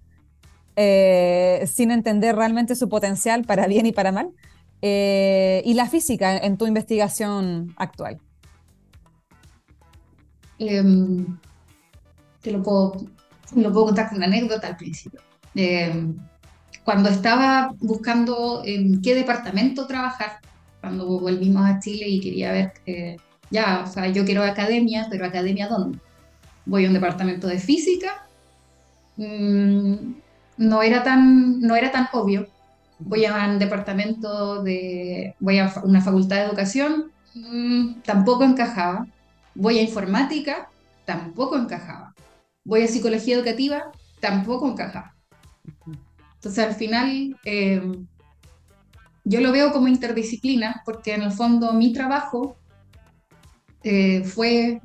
eh, 0.75 1.63
sin 1.72 1.92
entender 1.92 2.36
realmente 2.36 2.75
su 2.75 2.89
potencial 2.89 3.44
para 3.44 3.68
bien 3.68 3.86
y 3.86 3.92
para 3.92 4.12
mal. 4.12 4.32
Eh, 4.82 5.62
y 5.63 5.75
la 5.75 5.88
física 5.88 6.36
en 6.39 6.58
tu 6.58 6.66
investigación 6.66 7.75
actual. 7.77 8.20
Em, 10.58 11.38
te 12.42 12.50
lo 12.50 12.63
puedo, 12.63 12.98
lo 13.56 13.72
puedo 13.72 13.88
contar 13.88 14.10
con 14.10 14.18
una 14.18 14.27
anécdota 14.27 14.68
al 14.68 14.77
principio. 14.77 15.22
Em, 15.56 16.18
cuando 16.84 17.10
estaba 17.10 17.74
buscando 17.80 18.62
en 18.66 19.01
qué 19.01 19.16
departamento 19.16 19.88
trabajar, 19.88 20.39
cuando 20.82 21.20
volvimos 21.20 21.66
a 21.66 21.80
Chile 21.80 22.08
y 22.08 22.20
quería 22.20 22.51
ver, 22.51 22.74
eh, 22.86 23.18
ya, 23.50 23.84
o 23.86 23.88
sea, 23.88 24.08
yo 24.08 24.25
quiero 24.25 24.44
academia, 24.44 25.08
pero 25.10 25.25
academia 25.25 25.68
dónde? 25.68 26.00
Voy 26.66 26.86
a 26.86 26.88
un 26.88 26.94
departamento 26.94 27.48
de 27.48 27.60
física, 27.60 28.27
mm, 29.18 29.96
no, 30.58 30.82
era 30.82 31.04
tan, 31.04 31.60
no 31.62 31.75
era 31.75 31.92
tan 31.92 32.08
obvio. 32.13 32.48
Voy 33.00 33.25
a 33.25 33.48
un 33.48 33.60
departamento 33.60 34.63
de, 34.63 35.36
voy 35.39 35.60
a 35.60 35.74
una 35.84 36.01
facultad 36.01 36.38
de 36.38 36.44
educación, 36.44 37.12
mm, 37.36 38.01
tampoco 38.04 38.44
encajaba. 38.44 39.08
Voy 39.56 39.80
a 39.80 39.82
informática, 39.82 40.70
tampoco 41.06 41.58
encajaba. 41.58 42.13
Voy 42.67 42.81
a 42.81 42.88
psicología 42.88 43.38
educativa, 43.38 43.91
tampoco 44.19 44.69
encajaba. 44.69 45.15
Entonces 46.36 46.65
al 46.65 46.75
final 46.75 47.38
eh, 47.45 47.81
yo 49.24 49.39
lo 49.39 49.53
veo 49.53 49.71
como 49.71 49.88
interdisciplina 49.88 50.81
porque 50.83 51.13
en 51.13 51.21
el 51.21 51.31
fondo 51.31 51.71
mi 51.71 51.93
trabajo 51.93 52.57
eh, 53.83 54.21
fue 54.25 54.81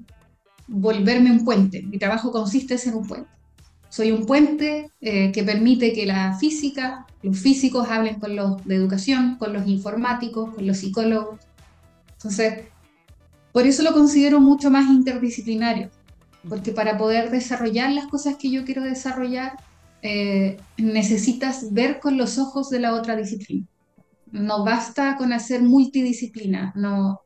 volverme 0.69 1.33
un 1.33 1.45
puente. 1.45 1.83
Mi 1.83 1.99
trabajo 1.99 2.31
consiste 2.31 2.75
en 2.75 2.79
ser 2.79 2.95
un 2.95 3.05
puente. 3.05 3.29
Soy 3.89 4.13
un 4.13 4.27
puente 4.27 4.93
eh, 5.01 5.33
que 5.33 5.43
permite 5.43 5.93
que 5.93 6.07
la 6.07 6.39
física, 6.39 7.05
los 7.21 7.37
físicos 7.37 7.89
hablen 7.89 8.21
con 8.21 8.37
los 8.37 8.65
de 8.65 8.77
educación, 8.77 9.39
con 9.39 9.53
los 9.53 9.67
informáticos, 9.67 10.55
con 10.55 10.69
los 10.69 10.79
psicólogos. 10.79 11.41
Entonces, 12.13 12.69
por 13.51 13.67
eso 13.67 13.83
lo 13.83 13.93
considero 13.93 14.39
mucho 14.39 14.71
más 14.71 14.89
interdisciplinario, 14.89 15.91
porque 16.49 16.73
para 16.73 16.99
poder 16.99 17.31
desarrollar 17.31 17.93
las 17.93 18.07
cosas 18.07 18.37
que 18.37 18.51
yo 18.51 18.65
quiero 18.65 18.83
desarrollar, 18.83 19.53
eh, 20.03 20.59
necesitas 20.77 21.73
ver 21.73 22.01
con 22.01 22.17
los 22.17 22.39
ojos 22.39 22.71
de 22.71 22.81
la 22.81 22.95
otra 22.95 23.17
disciplina 23.17 23.67
no 24.33 24.65
basta 24.65 25.17
con 25.17 25.33
hacer 25.33 25.63
multidisciplina, 25.63 26.73
no, 26.75 27.21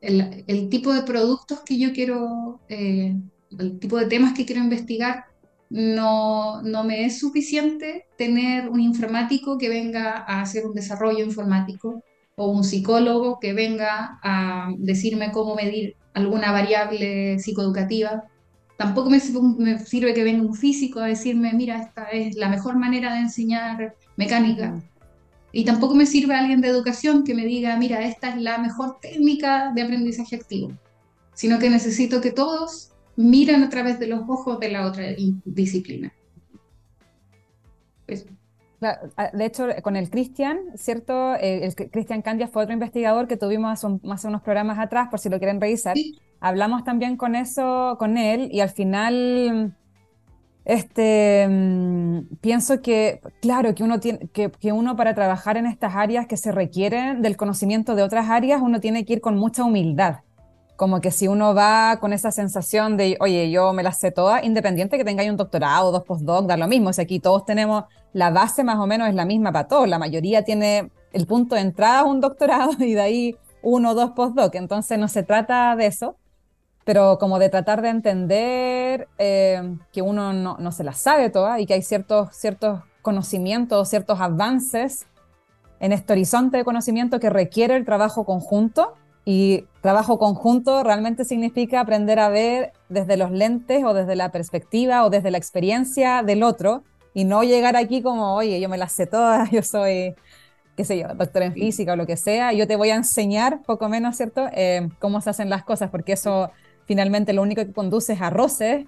el, 0.00 0.68
tipo 0.70 0.92
de 0.92 1.02
productos 1.02 1.60
que 1.60 1.78
yo 1.78 1.92
quiero, 1.92 2.60
eh, 2.68 3.14
el 3.58 3.78
tipo 3.78 3.98
de 3.98 4.06
temas 4.06 4.32
que 4.32 4.46
quiero 4.46 4.62
investigar, 4.62 5.26
no, 5.68 6.60
no 6.62 6.84
me 6.84 7.04
es 7.04 7.18
suficiente 7.18 8.06
tener 8.18 8.68
un 8.68 8.80
informático 8.80 9.58
que 9.58 9.68
venga 9.68 10.24
a 10.26 10.42
hacer 10.42 10.66
un 10.66 10.74
desarrollo 10.74 11.24
informático 11.24 12.02
o 12.36 12.50
un 12.50 12.64
psicólogo 12.64 13.38
que 13.40 13.52
venga 13.52 14.18
a 14.22 14.70
decirme 14.78 15.32
cómo 15.32 15.54
medir 15.54 15.96
alguna 16.14 16.52
variable 16.52 17.38
psicoeducativa. 17.38 18.24
Tampoco 18.82 19.10
me, 19.10 19.20
me, 19.58 19.78
sirve 19.78 20.12
que 20.12 20.24
venga 20.24 20.42
un 20.42 20.56
físico 20.56 20.98
a 20.98 21.06
decirme, 21.06 21.52
mira, 21.52 21.80
esta 21.80 22.06
es 22.06 22.34
la 22.34 22.48
mejor 22.48 22.74
manera 22.74 23.14
de 23.14 23.20
enseñar 23.20 23.94
mecánica. 24.16 24.82
Y 25.52 25.64
tampoco 25.64 25.94
me 25.94 26.04
sirve 26.04 26.34
alguien 26.34 26.60
de 26.60 26.66
educación 26.66 27.22
que 27.22 27.32
me 27.32 27.46
diga, 27.46 27.76
mira, 27.76 28.04
esta 28.04 28.30
es 28.30 28.42
la 28.42 28.58
mejor 28.58 28.98
técnica 29.00 29.70
de 29.72 29.82
aprendizaje 29.82 30.34
activo, 30.34 30.72
sino 31.32 31.60
que 31.60 31.70
necesito 31.70 32.20
que 32.20 32.32
todos 32.32 32.90
miren 33.14 33.62
a 33.62 33.68
través 33.68 34.00
de 34.00 34.08
los 34.08 34.22
ojos 34.28 34.58
de 34.58 34.70
la 34.70 34.84
otra 34.84 35.04
disciplina. 35.44 36.12
De 38.08 39.44
hecho, 39.44 39.68
con 39.82 39.94
el 39.94 40.10
Cristian, 40.10 40.58
¿cierto? 40.74 41.36
Eh, 41.36 41.66
el 41.66 41.76
Cristian 41.76 42.20
Candia 42.20 42.48
fue 42.48 42.64
otro 42.64 42.72
investigador 42.72 43.28
que 43.28 43.36
tuvimos 43.36 43.70
hace, 43.70 43.86
hace, 44.10 44.26
unos 44.26 44.42
programas 44.42 44.80
atrás, 44.80 45.06
por 45.08 45.20
si 45.20 45.28
lo 45.28 45.38
quieren 45.38 45.60
revisar. 45.60 45.94
Hablamos 46.44 46.82
también 46.82 47.16
con 47.16 47.36
eso, 47.36 47.96
con 48.00 48.18
él, 48.18 48.48
y 48.50 48.60
al 48.60 48.70
final 48.70 49.76
este, 50.64 51.46
mm, 51.48 52.36
pienso 52.40 52.82
que, 52.82 53.20
claro, 53.40 53.74
que 53.76 53.84
uno, 53.84 54.00
tiene, 54.00 54.28
que, 54.32 54.50
que, 54.50 54.72
uno 54.72 54.96
para 54.96 55.14
trabajar 55.14 55.56
en 55.56 55.66
estas 55.66 55.94
áreas 55.94 56.26
que 56.26 56.36
se 56.36 56.50
requieren 56.50 57.22
del 57.22 57.36
conocimiento 57.36 57.94
de 57.94 58.02
otras 58.02 58.28
áreas, 58.28 58.60
uno 58.60 58.80
tiene 58.80 59.04
que 59.04 59.14
ir 59.14 59.20
con 59.20 59.36
mucha 59.36 59.62
humildad. 59.62 60.20
Como 60.74 61.00
que 61.00 61.12
si 61.12 61.28
uno 61.28 61.54
va 61.54 61.98
con 62.00 62.12
esa 62.12 62.32
sensación 62.32 62.96
de, 62.96 63.16
oye, 63.20 63.50
yo 63.52 63.72
me 63.72 63.84
las 63.84 64.00
sé 64.00 64.10
todas, 64.10 64.42
independiente 64.42 64.98
que 64.98 65.04
tengáis 65.04 65.30
un 65.30 65.36
doctorado, 65.36 65.92
dos 65.92 66.02
postdoc, 66.04 66.46
da 66.46 66.56
lo 66.56 66.66
mismo. 66.66 66.88
O 66.88 66.92
sea, 66.92 67.04
aquí 67.04 67.20
todos 67.20 67.44
tenemos, 67.44 67.84
la 68.12 68.30
base 68.30 68.64
más 68.64 68.78
o 68.78 68.86
menos 68.88 69.08
es 69.08 69.14
la 69.14 69.24
misma 69.24 69.52
para 69.52 69.68
todos. 69.68 69.88
La 69.88 70.00
mayoría 70.00 70.42
tiene 70.44 70.90
el 71.12 71.26
punto 71.26 71.54
de 71.54 71.60
entrada 71.60 72.02
un 72.02 72.20
doctorado 72.20 72.72
y 72.80 72.94
de 72.94 73.00
ahí 73.00 73.36
uno 73.62 73.90
o 73.90 73.94
dos 73.94 74.10
postdoc. 74.10 74.54
Entonces 74.56 74.98
no 74.98 75.08
se 75.08 75.22
trata 75.22 75.76
de 75.76 75.86
eso, 75.86 76.16
pero 76.84 77.18
como 77.18 77.38
de 77.38 77.48
tratar 77.48 77.82
de 77.82 77.88
entender 77.88 79.08
eh, 79.18 79.76
que 79.92 80.02
uno 80.02 80.32
no, 80.32 80.56
no, 80.58 80.72
se 80.72 80.84
las 80.84 80.98
sabe 80.98 81.30
todas 81.30 81.60
y 81.60 81.66
que 81.66 81.74
hay 81.74 81.82
ciertos, 81.82 82.34
ciertos 82.34 82.80
conocimientos, 83.02 83.88
ciertos 83.88 84.20
avances 84.20 85.06
en 85.80 85.92
este 85.92 86.12
horizonte 86.12 86.56
de 86.56 86.64
conocimiento 86.64 87.20
que 87.20 87.30
requiere 87.30 87.76
el 87.76 87.84
trabajo 87.84 88.24
conjunto. 88.24 88.94
Y 89.24 89.66
trabajo 89.82 90.18
conjunto 90.18 90.82
realmente 90.82 91.24
significa 91.24 91.80
aprender 91.80 92.18
a 92.18 92.28
ver 92.28 92.72
desde 92.88 93.16
los 93.16 93.30
lentes 93.30 93.84
o 93.84 93.94
desde 93.94 94.16
la 94.16 94.32
perspectiva 94.32 95.04
o 95.04 95.10
desde 95.10 95.30
la 95.30 95.38
experiencia 95.38 96.24
del 96.24 96.42
otro 96.42 96.82
y 97.14 97.24
no 97.24 97.42
llegar 97.42 97.76
aquí 97.76 98.02
como, 98.02 98.34
oye, 98.34 98.60
yo 98.60 98.68
me 98.68 98.78
las 98.78 98.92
sé 98.92 99.06
todas, 99.06 99.50
yo 99.52 99.62
soy, 99.62 100.14
qué 100.76 100.84
sé 100.84 100.98
yo, 100.98 101.08
doctor 101.14 101.42
en 101.42 101.52
física 101.52 101.92
o 101.92 101.96
lo 101.96 102.06
que 102.06 102.16
sea, 102.16 102.52
yo 102.52 102.66
te 102.66 102.76
voy 102.76 102.90
a 102.90 102.96
enseñar 102.96 103.62
poco 103.62 103.88
menos, 103.88 104.16
¿cierto?, 104.16 104.48
eh, 104.52 104.88
cómo 104.98 105.20
se 105.20 105.30
hacen 105.30 105.50
las 105.50 105.62
cosas, 105.62 105.90
porque 105.90 106.14
eso 106.14 106.50
finalmente 106.86 107.32
lo 107.32 107.42
único 107.42 107.64
que 107.64 107.72
conduce 107.72 108.14
es 108.14 108.20
a 108.20 108.30
roces 108.30 108.86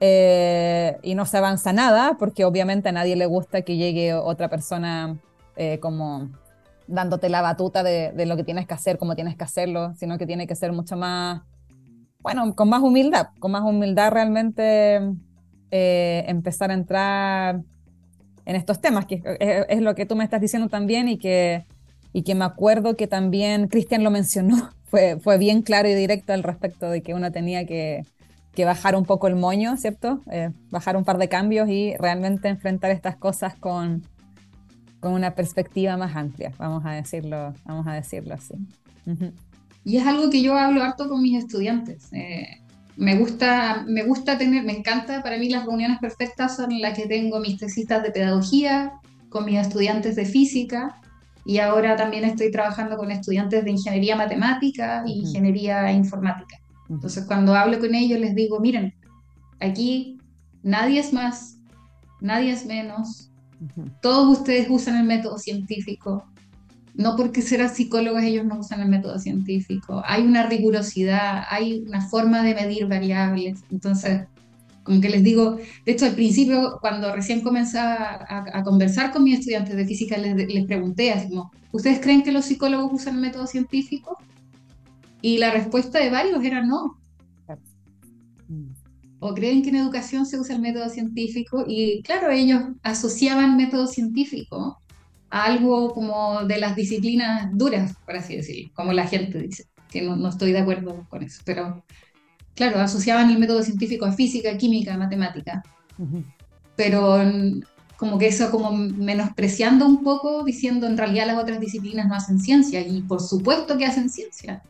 eh, 0.00 0.96
y 1.02 1.14
no 1.14 1.26
se 1.26 1.36
avanza 1.36 1.72
nada, 1.72 2.16
porque 2.18 2.44
obviamente 2.44 2.88
a 2.88 2.92
nadie 2.92 3.16
le 3.16 3.26
gusta 3.26 3.62
que 3.62 3.76
llegue 3.76 4.14
otra 4.14 4.48
persona 4.48 5.18
eh, 5.56 5.78
como 5.78 6.30
dándote 6.86 7.28
la 7.28 7.42
batuta 7.42 7.82
de, 7.82 8.26
lo 8.26 8.36
que 8.36 8.44
tienes 8.44 8.66
que 8.66 8.74
hacer, 8.74 8.98
cómo 8.98 9.14
tienes 9.14 9.36
que 9.36 9.44
hacerlo, 9.44 9.92
sino 9.94 10.18
que 10.18 10.26
tiene 10.26 10.46
que 10.46 10.56
ser 10.56 10.72
mucho 10.72 10.96
más, 10.96 11.42
bueno, 12.20 12.54
con 12.54 12.68
más 12.68 12.82
humildad, 12.82 13.28
con 13.38 13.52
más 13.52 13.62
humildad 13.62 14.10
realmente 14.10 15.00
eh, 15.70 16.24
empezar 16.26 16.70
a 16.70 16.74
entrar 16.74 17.60
en 18.46 18.56
estos 18.56 18.80
temas, 18.80 19.06
que 19.06 19.22
es, 19.38 19.80
lo 19.82 19.94
que 19.94 20.06
tú 20.06 20.16
me 20.16 20.24
estás 20.24 20.40
diciendo 20.40 20.68
también 20.68 21.08
y 21.08 21.18
que, 21.18 21.66
y 22.12 22.22
que 22.22 22.34
me 22.34 22.44
acuerdo 22.44 22.96
que 22.96 23.06
también 23.06 23.68
Cristian 23.68 24.02
lo 24.02 24.10
mencionó 24.10 24.70
fue, 24.90 25.18
fue 25.20 25.38
bien 25.38 25.62
claro 25.62 25.88
y 25.88 25.94
directo 25.94 26.32
al 26.32 26.42
respecto 26.42 26.90
de 26.90 27.02
que 27.02 27.14
uno 27.14 27.30
tenía 27.30 27.64
que, 27.64 28.04
que 28.54 28.64
bajar 28.64 28.96
un 28.96 29.04
poco 29.04 29.28
el 29.28 29.36
moño, 29.36 29.76
¿cierto? 29.76 30.20
Eh, 30.30 30.50
bajar 30.70 30.96
un 30.96 31.04
par 31.04 31.18
de 31.18 31.28
cambios 31.28 31.68
y 31.68 31.94
realmente 31.96 32.48
enfrentar 32.48 32.90
estas 32.90 33.16
cosas 33.16 33.54
con, 33.54 34.02
con 34.98 35.12
una 35.12 35.34
perspectiva 35.34 35.96
más 35.96 36.16
amplia, 36.16 36.52
vamos 36.58 36.84
a 36.84 36.92
decirlo, 36.92 37.54
vamos 37.64 37.86
a 37.86 37.94
decirlo 37.94 38.34
así. 38.34 38.54
Y 39.84 39.96
es 39.96 40.06
algo 40.06 40.28
que 40.30 40.42
yo 40.42 40.56
hablo 40.58 40.82
harto 40.82 41.08
con 41.08 41.22
mis 41.22 41.38
estudiantes. 41.38 42.12
Eh, 42.12 42.60
me 42.96 43.16
gusta, 43.16 43.84
me 43.86 44.02
gusta 44.02 44.36
tener, 44.36 44.64
me 44.64 44.76
encanta, 44.76 45.22
para 45.22 45.38
mí 45.38 45.48
las 45.48 45.64
reuniones 45.64 45.98
perfectas 46.00 46.56
son 46.56 46.80
las 46.80 46.96
que 46.98 47.06
tengo 47.06 47.40
mis 47.40 47.58
tesistas 47.58 48.02
de 48.02 48.10
pedagogía, 48.10 48.92
con 49.30 49.44
mis 49.44 49.58
estudiantes 49.58 50.16
de 50.16 50.26
física, 50.26 51.00
y 51.44 51.58
ahora 51.58 51.96
también 51.96 52.24
estoy 52.24 52.50
trabajando 52.50 52.96
con 52.96 53.10
estudiantes 53.10 53.64
de 53.64 53.70
ingeniería 53.70 54.16
matemática 54.16 55.02
e 55.06 55.10
ingeniería 55.10 55.92
informática. 55.92 56.58
Entonces, 56.88 57.24
cuando 57.24 57.54
hablo 57.54 57.78
con 57.78 57.94
ellos, 57.94 58.18
les 58.18 58.34
digo, 58.34 58.60
miren, 58.60 58.94
aquí 59.60 60.18
nadie 60.62 61.00
es 61.00 61.12
más, 61.12 61.58
nadie 62.20 62.50
es 62.50 62.66
menos, 62.66 63.30
todos 64.00 64.38
ustedes 64.38 64.68
usan 64.70 64.96
el 64.96 65.04
método 65.04 65.38
científico, 65.38 66.24
no 66.94 67.16
porque 67.16 67.42
serán 67.42 67.74
psicólogos 67.74 68.22
ellos 68.22 68.44
no 68.44 68.58
usan 68.58 68.80
el 68.80 68.88
método 68.88 69.18
científico. 69.18 70.02
Hay 70.04 70.22
una 70.22 70.46
rigurosidad, 70.46 71.44
hay 71.48 71.84
una 71.86 72.06
forma 72.08 72.42
de 72.42 72.54
medir 72.54 72.86
variables. 72.86 73.60
Entonces, 73.70 74.26
como 74.90 75.00
que 75.00 75.08
les 75.08 75.22
digo, 75.22 75.56
de 75.86 75.92
hecho 75.92 76.04
al 76.04 76.16
principio, 76.16 76.78
cuando 76.80 77.14
recién 77.14 77.42
comencé 77.42 77.78
a, 77.78 78.60
conversar 78.64 79.12
con 79.12 79.22
mis 79.22 79.38
estudiantes 79.38 79.76
de 79.76 79.86
física, 79.86 80.18
les, 80.18 80.34
les 80.34 80.66
pregunté 80.66 81.12
así 81.12 81.28
como, 81.28 81.52
¿ustedes 81.70 82.00
creen 82.00 82.24
que 82.24 82.32
los 82.32 82.46
psicólogos 82.46 82.92
usan 82.92 83.20
método 83.20 83.46
científico? 83.46 84.18
Y 85.22 85.38
la 85.38 85.52
respuesta 85.52 86.00
de 86.00 86.10
varios 86.10 86.42
era 86.42 86.64
no. 86.66 86.98
O 89.20 89.32
creen 89.32 89.62
que 89.62 89.68
en 89.68 89.76
educación 89.76 90.26
se 90.26 90.40
usa 90.40 90.56
el 90.56 90.60
método 90.60 90.88
científico 90.88 91.64
y 91.68 92.02
claro, 92.02 92.32
ellos 92.32 92.60
asociaban 92.82 93.56
método 93.56 93.86
científico 93.86 94.76
a 95.30 95.44
algo 95.44 95.94
como 95.94 96.46
de 96.46 96.58
las 96.58 96.74
disciplinas 96.74 97.48
duras, 97.56 97.94
por 98.04 98.16
así 98.16 98.34
decirlo, 98.34 98.72
como 98.74 98.92
la 98.92 99.06
gente 99.06 99.40
dice, 99.40 99.66
que 99.88 100.02
no, 100.02 100.16
no 100.16 100.30
estoy 100.30 100.50
de 100.50 100.58
acuerdo 100.58 101.06
con 101.08 101.22
eso, 101.22 101.42
pero 101.44 101.84
claro, 102.54 102.80
asociaban 102.80 103.30
el 103.30 103.38
método 103.38 103.62
científico 103.62 104.04
a 104.06 104.12
física, 104.12 104.56
química, 104.56 104.96
matemática, 104.96 105.62
pero 106.76 107.18
como 107.96 108.18
que 108.18 108.28
eso 108.28 108.50
como 108.50 108.72
menospreciando 108.72 109.86
un 109.86 110.02
poco, 110.02 110.42
diciendo 110.44 110.86
en 110.86 110.96
realidad 110.96 111.26
las 111.26 111.38
otras 111.38 111.60
disciplinas 111.60 112.08
no 112.08 112.14
hacen 112.14 112.38
ciencia, 112.38 112.80
y 112.80 113.02
por 113.02 113.20
supuesto 113.20 113.76
que 113.76 113.86
hacen 113.86 114.08
ciencia. 114.08 114.62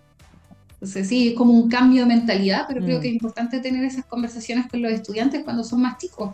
Entonces 0.75 1.09
sí, 1.09 1.29
es 1.29 1.35
como 1.35 1.53
un 1.53 1.69
cambio 1.69 2.03
de 2.03 2.09
mentalidad, 2.09 2.65
pero 2.67 2.81
creo 2.83 2.99
mm. 2.99 3.03
que 3.03 3.09
es 3.09 3.15
importante 3.15 3.61
tener 3.61 3.85
esas 3.85 4.07
conversaciones 4.07 4.67
con 4.67 4.81
los 4.81 4.91
estudiantes 4.91 5.45
cuando 5.45 5.63
son 5.63 5.83
más 5.83 5.99
chicos. 5.99 6.31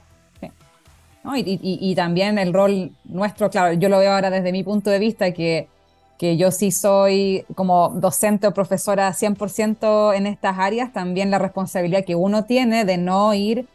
Y, 1.34 1.94
también 1.96 2.38
el 2.38 2.52
rol 2.52 2.92
nuestro, 3.04 3.50
claro, 3.50 3.74
yo 3.74 3.88
lo 3.88 3.98
veo 3.98 4.12
ahora 4.12 4.30
desde 4.30 4.52
mi 4.52 4.62
punto 4.62 4.90
de 4.90 5.00
vista, 5.00 5.32
que, 5.32 5.68
que 6.18 6.36
yo 6.36 6.50
sí 6.50 6.70
soy 6.70 7.44
como 7.54 7.90
docente 7.90 8.46
o 8.46 8.54
profesora 8.54 9.12
100% 9.12 10.14
en 10.14 10.26
estas 10.26 10.58
áreas, 10.58 10.92
también 10.92 11.30
la 11.30 11.38
responsabilidad 11.38 12.04
que 12.04 12.14
uno 12.14 12.44
tiene 12.44 12.84
de 12.84 12.96
no 12.96 13.34
ir 13.34 13.68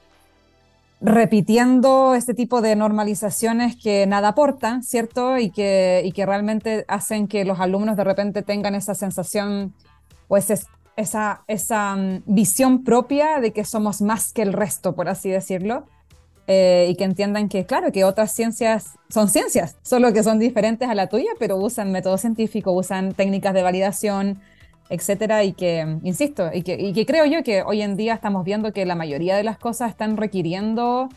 repitiendo 1.01 2.13
este 2.13 2.33
tipo 2.33 2.62
de 2.62 2.75
normalizaciones 2.75 3.75
que 3.75 4.05
nada 4.05 4.29
aportan, 4.29 4.83
¿cierto? 4.83 5.38
Y 5.38 5.50
que, 5.50 6.01
y 6.05 6.12
que 6.12 6.25
realmente 6.25 6.86
hacen 6.88 7.27
que 7.27 7.43
los 7.43 7.60
alumnos 7.60 7.98
de 7.98 8.03
repente 8.03 8.43
tengan 8.43 8.75
esa 8.75 8.93
sensación 8.93 9.74
o 10.27 10.38
esa, 10.38 11.43
esa 11.48 11.95
mm, 11.95 12.24
visión 12.25 12.83
propia 12.83 13.39
de 13.39 13.51
que 13.51 13.65
somos 13.65 14.01
más 14.01 14.31
que 14.31 14.43
el 14.43 14.53
resto, 14.53 14.93
por 14.93 15.10
así 15.10 15.29
decirlo 15.29 15.86
eh, 16.48 16.88
y 16.89 16.95
que 16.95 17.03
entiendan 17.03 17.50
que, 17.50 17.65
claro, 17.65 17.91
que 17.91 18.03
otras 18.03 18.33
ciencias 18.33 18.95
son 19.10 19.29
ciencias, 19.29 19.77
solo 19.81 20.13
que 20.13 20.24
son 20.24 20.39
diferentes 20.39 20.89
a 20.89 20.95
la 20.95 21.07
tuya, 21.07 21.31
pero 21.39 21.57
usan 21.57 21.91
método 21.91 22.17
científico, 22.17 22.71
usan 22.71 23.13
técnicas 23.13 23.53
de 23.53 23.63
validación, 23.63 24.41
etcétera, 24.89 25.43
y 25.43 25.53
que, 25.53 25.98
insisto, 26.03 26.50
y 26.53 26.63
que, 26.63 26.74
y 26.74 26.93
que 26.93 27.05
creo 27.05 27.25
yo 27.25 27.43
que 27.43 27.63
hoy 27.63 27.81
en 27.81 27.95
día 27.95 28.13
estamos 28.13 28.43
viendo 28.43 28.74
que 28.74 28.86
la 28.86 28.95
mayoría 28.95 29.38
de 29.38 29.43
las 29.43 29.57
cosas 29.57 29.89
están 29.89 30.17
requiriendo 30.17 31.10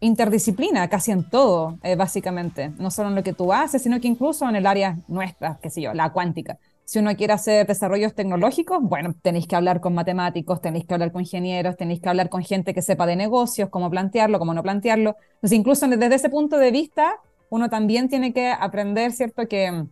interdisciplina, 0.00 0.88
casi 0.88 1.12
en 1.12 1.28
todo, 1.28 1.78
eh, 1.82 1.96
básicamente, 1.96 2.70
no 2.78 2.90
solo 2.90 3.08
en 3.08 3.14
lo 3.14 3.22
que 3.22 3.32
tú 3.32 3.52
haces, 3.52 3.82
sino 3.82 4.00
que 4.00 4.08
incluso 4.08 4.48
en 4.48 4.56
el 4.56 4.66
área 4.66 4.98
nuestra, 5.08 5.58
qué 5.62 5.70
sé 5.70 5.80
yo, 5.80 5.94
la 5.94 6.12
cuántica. 6.12 6.58
Si 6.84 6.98
uno 6.98 7.16
quiere 7.16 7.32
hacer 7.32 7.66
desarrollos 7.66 8.14
tecnológicos, 8.14 8.78
bueno, 8.82 9.14
tenéis 9.22 9.46
que 9.46 9.56
hablar 9.56 9.80
con 9.80 9.94
matemáticos, 9.94 10.60
tenéis 10.60 10.84
que 10.84 10.92
hablar 10.92 11.12
con 11.12 11.22
ingenieros, 11.22 11.76
tenéis 11.76 12.00
que 12.00 12.10
hablar 12.10 12.28
con 12.28 12.42
gente 12.42 12.74
que 12.74 12.82
sepa 12.82 13.06
de 13.06 13.16
negocios, 13.16 13.70
cómo 13.70 13.88
plantearlo, 13.88 14.38
cómo 14.38 14.52
no 14.52 14.62
plantearlo. 14.62 15.16
Entonces, 15.36 15.58
incluso 15.58 15.88
desde 15.88 16.14
ese 16.14 16.28
punto 16.28 16.58
de 16.58 16.70
vista, 16.70 17.20
uno 17.48 17.70
también 17.70 18.08
tiene 18.08 18.32
que 18.32 18.48
aprender, 18.48 19.12
¿cierto?, 19.12 19.48
que, 19.48 19.86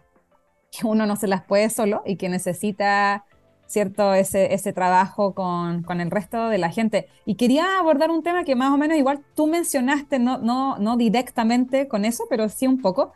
uno 0.85 1.05
no 1.05 1.17
se 1.17 1.29
las 1.29 1.45
puede 1.45 1.69
solo 1.69 2.03
y 2.07 2.17
que 2.17 2.29
necesita, 2.29 3.25
¿cierto?, 3.67 4.15
ese, 4.15 4.55
ese 4.55 4.73
trabajo 4.73 5.35
con, 5.35 5.83
con, 5.83 6.01
el 6.01 6.11
resto 6.11 6.49
de 6.49 6.59
la 6.59 6.71
gente. 6.71 7.09
Y 7.25 7.37
quería 7.37 7.79
abordar 7.79 8.11
un 8.11 8.23
tema 8.23 8.45
que 8.45 8.57
más 8.57 8.73
o 8.73 8.79
menos 8.79 8.99
igual 8.99 9.23
tú 9.35 9.47
mencionaste, 9.47 10.19
no, 10.19 10.39
no, 10.39 10.79
no 10.79 10.97
directamente 10.97 11.89
con 11.89 12.05
eso, 12.05 12.25
pero 12.29 12.49
sí 12.49 12.67
un 12.67 12.81
poco, 12.81 13.13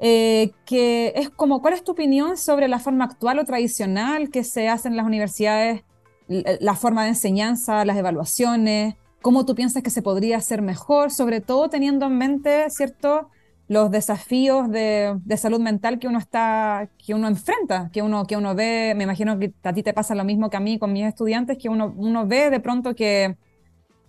eh, 0.00 0.52
que 0.66 1.12
es 1.16 1.30
como, 1.30 1.62
¿cuál 1.62 1.74
es 1.74 1.84
tu 1.84 1.92
opinión 1.92 2.36
sobre 2.36 2.68
la 2.68 2.78
forma 2.78 3.04
actual 3.04 3.38
o 3.38 3.44
tradicional 3.44 4.30
que 4.30 4.44
se 4.44 4.68
hace 4.68 4.88
en 4.88 4.96
las 4.96 5.06
universidades, 5.06 5.82
la 6.28 6.74
forma 6.74 7.04
de 7.04 7.10
enseñanza, 7.10 7.84
las 7.84 7.96
evaluaciones? 7.96 8.96
¿Cómo 9.22 9.46
tú 9.46 9.54
piensas 9.54 9.82
que 9.82 9.90
se 9.90 10.02
podría 10.02 10.36
hacer 10.38 10.62
mejor? 10.62 11.10
Sobre 11.10 11.40
todo 11.40 11.68
teniendo 11.68 12.06
en 12.06 12.18
mente, 12.18 12.68
¿cierto? 12.70 13.30
los 13.66 13.90
desafíos 13.90 14.70
de, 14.70 15.18
de, 15.24 15.36
salud 15.36 15.60
mental 15.60 15.98
que 15.98 16.06
uno 16.06 16.18
está, 16.18 16.90
que 16.98 17.14
uno 17.14 17.28
enfrenta, 17.28 17.90
que 17.92 18.02
uno, 18.02 18.26
que 18.26 18.36
uno 18.36 18.54
ve, 18.54 18.92
me 18.94 19.04
imagino 19.04 19.38
que 19.38 19.54
a 19.62 19.72
ti 19.72 19.82
te 19.82 19.94
pasa 19.94 20.14
lo 20.14 20.24
mismo 20.24 20.50
que 20.50 20.56
a 20.58 20.60
mí 20.60 20.78
con 20.78 20.92
mis 20.92 21.06
estudiantes, 21.06 21.56
que 21.56 21.68
uno, 21.70 21.94
uno 21.96 22.26
ve 22.26 22.50
de 22.50 22.60
pronto 22.60 22.94
que 22.94 23.36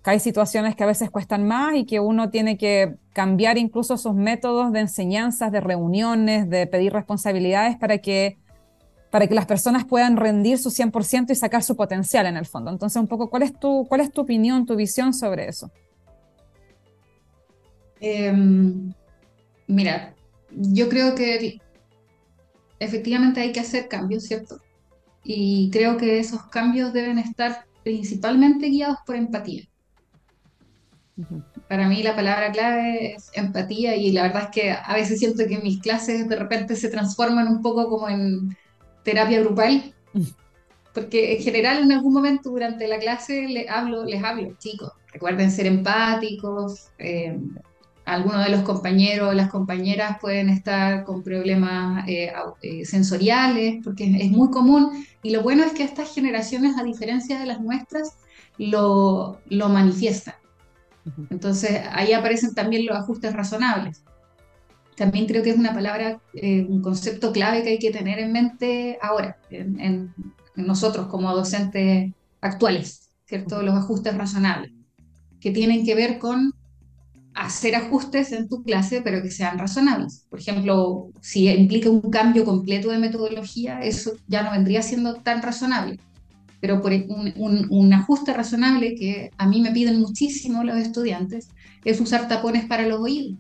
que 0.06 0.12
hay 0.12 0.20
situaciones 0.20 0.76
que 0.76 0.84
a 0.84 0.86
veces 0.86 1.10
cuestan 1.10 1.48
más 1.48 1.74
y 1.76 1.86
que 1.88 2.00
uno 2.00 2.30
tiene 2.30 2.60
que 2.60 2.96
cambiar 3.12 3.58
incluso 3.58 3.98
sus 3.98 4.14
métodos 4.14 4.72
de 4.72 4.82
enseñanzas, 4.82 5.52
de 5.52 5.62
reuniones, 5.62 6.48
de 6.48 6.68
pedir 6.68 6.94
responsabilidades 6.94 7.76
para 7.78 7.98
que, 7.98 8.38
para 9.10 9.26
que 9.26 9.34
las 9.34 9.48
personas 9.48 9.84
puedan 9.84 10.16
rendir 10.16 10.60
su 10.60 10.70
100% 10.70 11.32
y 11.32 11.36
sacar 11.36 11.64
su 11.64 11.76
potencial 11.76 12.28
en 12.28 12.38
el 12.38 12.46
fondo. 12.46 12.70
Entonces, 12.70 13.02
un 13.02 13.08
poco, 13.08 13.32
¿cuál 13.32 13.42
es 13.42 13.60
tu, 13.60 13.88
cuál 13.90 14.02
es 14.02 14.12
tu 14.12 14.22
opinión, 14.22 14.68
tu 14.68 14.76
visión 14.76 15.12
sobre 15.12 15.48
eso? 15.48 15.72
Em, 18.00 18.94
mira, 19.66 20.14
yo 20.52 20.88
creo 20.88 21.16
que 21.16 21.60
efectivamente 22.78 23.42
hay 23.42 23.52
que 23.52 23.60
hacer 23.60 23.88
cambios, 23.88 24.26
¿cierto? 24.26 24.62
Y 25.24 25.72
creo 25.72 25.98
que 25.98 26.20
esos 26.20 26.44
cambios 26.44 26.94
deben 26.94 27.18
estar 27.18 27.66
principalmente 27.84 28.68
guiados 28.68 29.00
por 29.04 29.16
empatía. 29.16 29.68
Para 31.70 31.88
mí 31.88 32.04
la 32.04 32.16
palabra 32.16 32.52
clave 32.52 33.14
es 33.14 33.32
empatía 33.34 33.96
y 33.96 34.12
la 34.12 34.24
verdad 34.24 34.44
es 34.44 34.50
que 34.50 34.72
a 34.72 34.94
veces 34.94 35.20
siento 35.20 35.46
que 35.48 35.60
mis 35.60 35.80
clases 35.80 36.28
de 36.28 36.36
repente 36.36 36.76
se 36.76 36.90
transforman 36.90 37.48
un 37.48 37.62
poco 37.62 37.90
como 37.90 38.10
en 38.10 38.56
terapia 39.04 39.40
grupal, 39.40 39.94
porque 40.94 41.38
en 41.38 41.44
general 41.44 41.84
en 41.84 41.92
algún 41.94 42.14
momento 42.14 42.50
durante 42.50 42.88
la 42.88 43.00
clase 43.00 43.48
les 43.48 43.70
hablo, 43.70 44.04
les 44.04 44.22
hablo, 44.24 44.56
chicos, 44.60 44.92
recuerden 45.14 45.52
ser 45.52 45.68
empáticos, 45.68 46.90
eh, 46.98 47.40
algunos 48.04 48.44
de 48.46 48.52
los 48.52 48.62
compañeros 48.62 49.30
o 49.30 49.34
las 49.34 49.50
compañeras 49.50 50.18
pueden 50.20 50.50
estar 50.50 51.06
con 51.06 51.24
problemas 51.24 52.08
eh, 52.08 52.32
eh, 52.62 52.86
sensoriales, 52.86 53.78
porque 53.84 54.04
es 54.20 54.32
muy 54.32 54.52
común, 54.52 55.06
y 55.24 55.32
lo 55.32 55.42
bueno 55.42 55.64
es 55.64 55.72
que 55.74 55.84
estas 55.84 56.14
generaciones, 56.14 56.78
a 56.78 56.84
diferencia 56.84 57.40
de 57.40 57.46
las 57.46 57.62
nuestras, 57.62 58.18
lo, 58.58 59.40
lo 59.50 59.70
manifiestan. 59.70 60.36
Entonces 61.30 61.82
ahí 61.92 62.14
aparecen 62.14 62.54
también 62.54 62.86
los 62.86 62.98
ajustes 62.98 63.34
razonables. 63.34 64.04
También 64.96 65.26
creo 65.26 65.44
que 65.44 65.50
es 65.50 65.58
una 65.58 65.74
palabra, 65.74 66.22
eh, 66.34 66.66
un 66.68 66.82
concepto 66.82 67.32
clave 67.32 67.64
que 67.64 67.70
hay 67.70 67.80
que 67.80 67.92
tener 67.92 68.20
en 68.20 68.32
mente 68.32 68.98
ahora, 69.02 69.38
en, 69.50 70.14
nosotros 70.56 71.08
como 71.08 71.36
docentes 71.36 72.14
actuales, 72.40 73.10
¿cierto? 73.26 73.62
Los 73.62 73.76
ajustes 73.76 74.18
razonables, 74.18 74.72
que 75.42 75.52
tienen 75.52 75.86
que 75.86 75.96
ver 75.96 76.18
con 76.18 76.54
hacer 77.34 77.76
ajustes 77.76 78.32
en 78.32 78.48
tu 78.48 78.64
clase, 78.64 79.02
pero 79.02 79.22
que 79.22 79.32
sean 79.32 79.60
razonables. 79.60 80.26
Por 80.30 80.40
ejemplo, 80.40 81.10
si 81.20 81.50
implica 81.50 81.90
un 81.90 82.10
cambio 82.10 82.46
completo 82.46 82.90
de 82.90 83.00
metodología, 83.00 83.82
eso 83.82 84.14
ya 84.28 84.44
no 84.44 84.52
vendría 84.52 84.82
siendo 84.82 85.16
tan 85.16 85.42
razonable 85.42 86.00
pero 86.66 86.82
por 86.82 86.92
un, 86.92 87.68
un, 87.70 87.94
ajuste 87.94 88.34
razonable 88.34 88.96
que 88.96 89.30
a 89.38 89.46
mí 89.46 89.62
me 89.62 89.70
piden 89.70 90.00
muchísimo 90.00 90.64
los 90.64 90.78
estudiantes 90.78 91.50
es 91.84 92.02
usar 92.02 92.28
tapones 92.28 92.66
para 92.66 92.88
los 92.88 93.02
oídos 93.02 93.38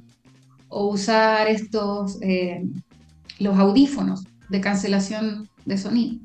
o 0.67 0.89
usar 0.93 1.47
estos, 1.47 2.19
eh, 2.21 2.63
los 3.39 3.57
audífonos 3.57 4.25
de 4.49 4.61
cancelación 4.61 5.49
de 5.65 5.75
sonido. 5.79 6.19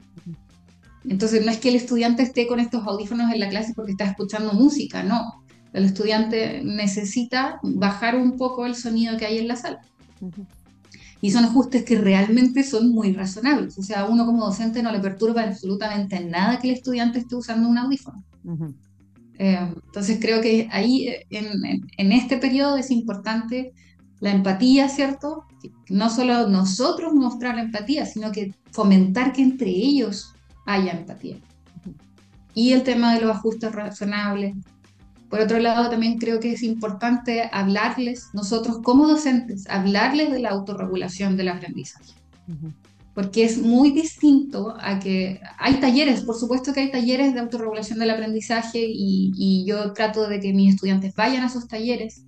Entonces 1.08 1.42
no 1.42 1.50
es 1.50 1.56
que 1.56 1.70
el 1.70 1.76
estudiante 1.76 2.22
esté 2.22 2.46
con 2.46 2.60
estos 2.60 2.86
audífonos 2.86 3.32
en 3.32 3.40
la 3.40 3.48
clase 3.48 3.72
porque 3.74 3.92
está 3.92 4.04
escuchando 4.04 4.52
música, 4.52 5.02
no. 5.02 5.42
El 5.72 5.86
estudiante 5.86 6.60
necesita 6.62 7.60
bajar 7.62 8.14
un 8.14 8.36
poco 8.36 8.66
el 8.66 8.74
sonido 8.74 9.16
que 9.16 9.24
hay 9.24 9.38
en 9.38 9.48
la 9.48 9.56
sala. 9.56 9.80
Y 11.20 11.30
son 11.30 11.44
ajustes 11.44 11.85
que 11.85 11.98
realmente 11.98 12.62
son 12.64 12.92
muy 12.92 13.12
razonables. 13.12 13.78
O 13.78 13.83
sea, 13.83 14.00
a 14.00 14.09
uno 14.09 14.24
como 14.24 14.46
docente 14.46 14.83
no 14.83 14.90
le 14.90 15.00
perturba 15.00 15.42
absolutamente 15.42 16.24
nada 16.24 16.59
que 16.59 16.68
el 16.68 16.74
estudiante 16.74 17.18
esté 17.18 17.37
usando 17.37 17.68
un 17.68 17.78
audífono. 17.78 18.24
Eh, 19.38 19.59
entonces 19.87 20.18
creo 20.20 20.40
que 20.40 20.68
ahí, 20.70 21.09
eh, 21.09 21.26
en, 21.30 21.46
en, 21.96 22.12
este 22.12 22.38
periodo, 22.38 22.76
es 22.76 22.90
importante 22.90 23.72
la 24.20 24.33
empatía, 24.33 24.88
¿cierto? 24.88 25.44
No 25.88 26.11
solo 26.11 26.48
nosotros 26.48 27.12
mostrar 27.14 27.56
la 27.56 27.62
empatía, 27.62 28.06
sino 28.06 28.33
que 28.33 28.54
fomentar 28.70 29.33
que 29.33 29.42
entre 29.42 29.70
ellos 29.70 30.35
haya 30.66 30.92
empatía. 30.92 31.37
Y 32.54 32.72
el 32.72 32.83
tema 32.83 33.14
de 33.14 33.22
los 33.22 33.30
ajustes 33.30 33.72
razonables, 33.72 34.54
por 35.30 35.40
otro 35.40 35.60
lado, 35.60 35.88
también 35.88 36.18
creo 36.18 36.40
que 36.40 36.52
es 36.52 36.62
importante 36.64 37.48
hablarles, 37.52 38.30
nosotros 38.32 38.80
como 38.82 39.06
docentes, 39.06 39.64
hablarles 39.68 40.32
de 40.32 40.40
la 40.40 40.50
autorregulación 40.50 41.36
del 41.36 41.48
aprendizaje. 41.48 42.12
porque 43.14 43.44
es 43.44 43.58
muy 43.58 43.90
distinto 43.92 44.74
a 44.80 44.98
que 44.98 45.40
hay 45.58 45.74
talleres, 45.74 46.22
por 46.22 46.36
supuesto 46.36 46.72
que 46.72 46.80
hay 46.80 46.90
talleres 46.90 47.34
de 47.34 47.40
autorregulación 47.40 47.98
del 47.98 48.10
aprendizaje 48.10 48.80
y, 48.88 49.32
y 49.36 49.64
yo 49.66 49.92
trato 49.92 50.28
de 50.28 50.40
que 50.40 50.52
mis 50.52 50.74
estudiantes 50.74 51.14
vayan 51.14 51.42
a 51.44 51.46
esos 51.46 51.68
talleres, 51.68 52.24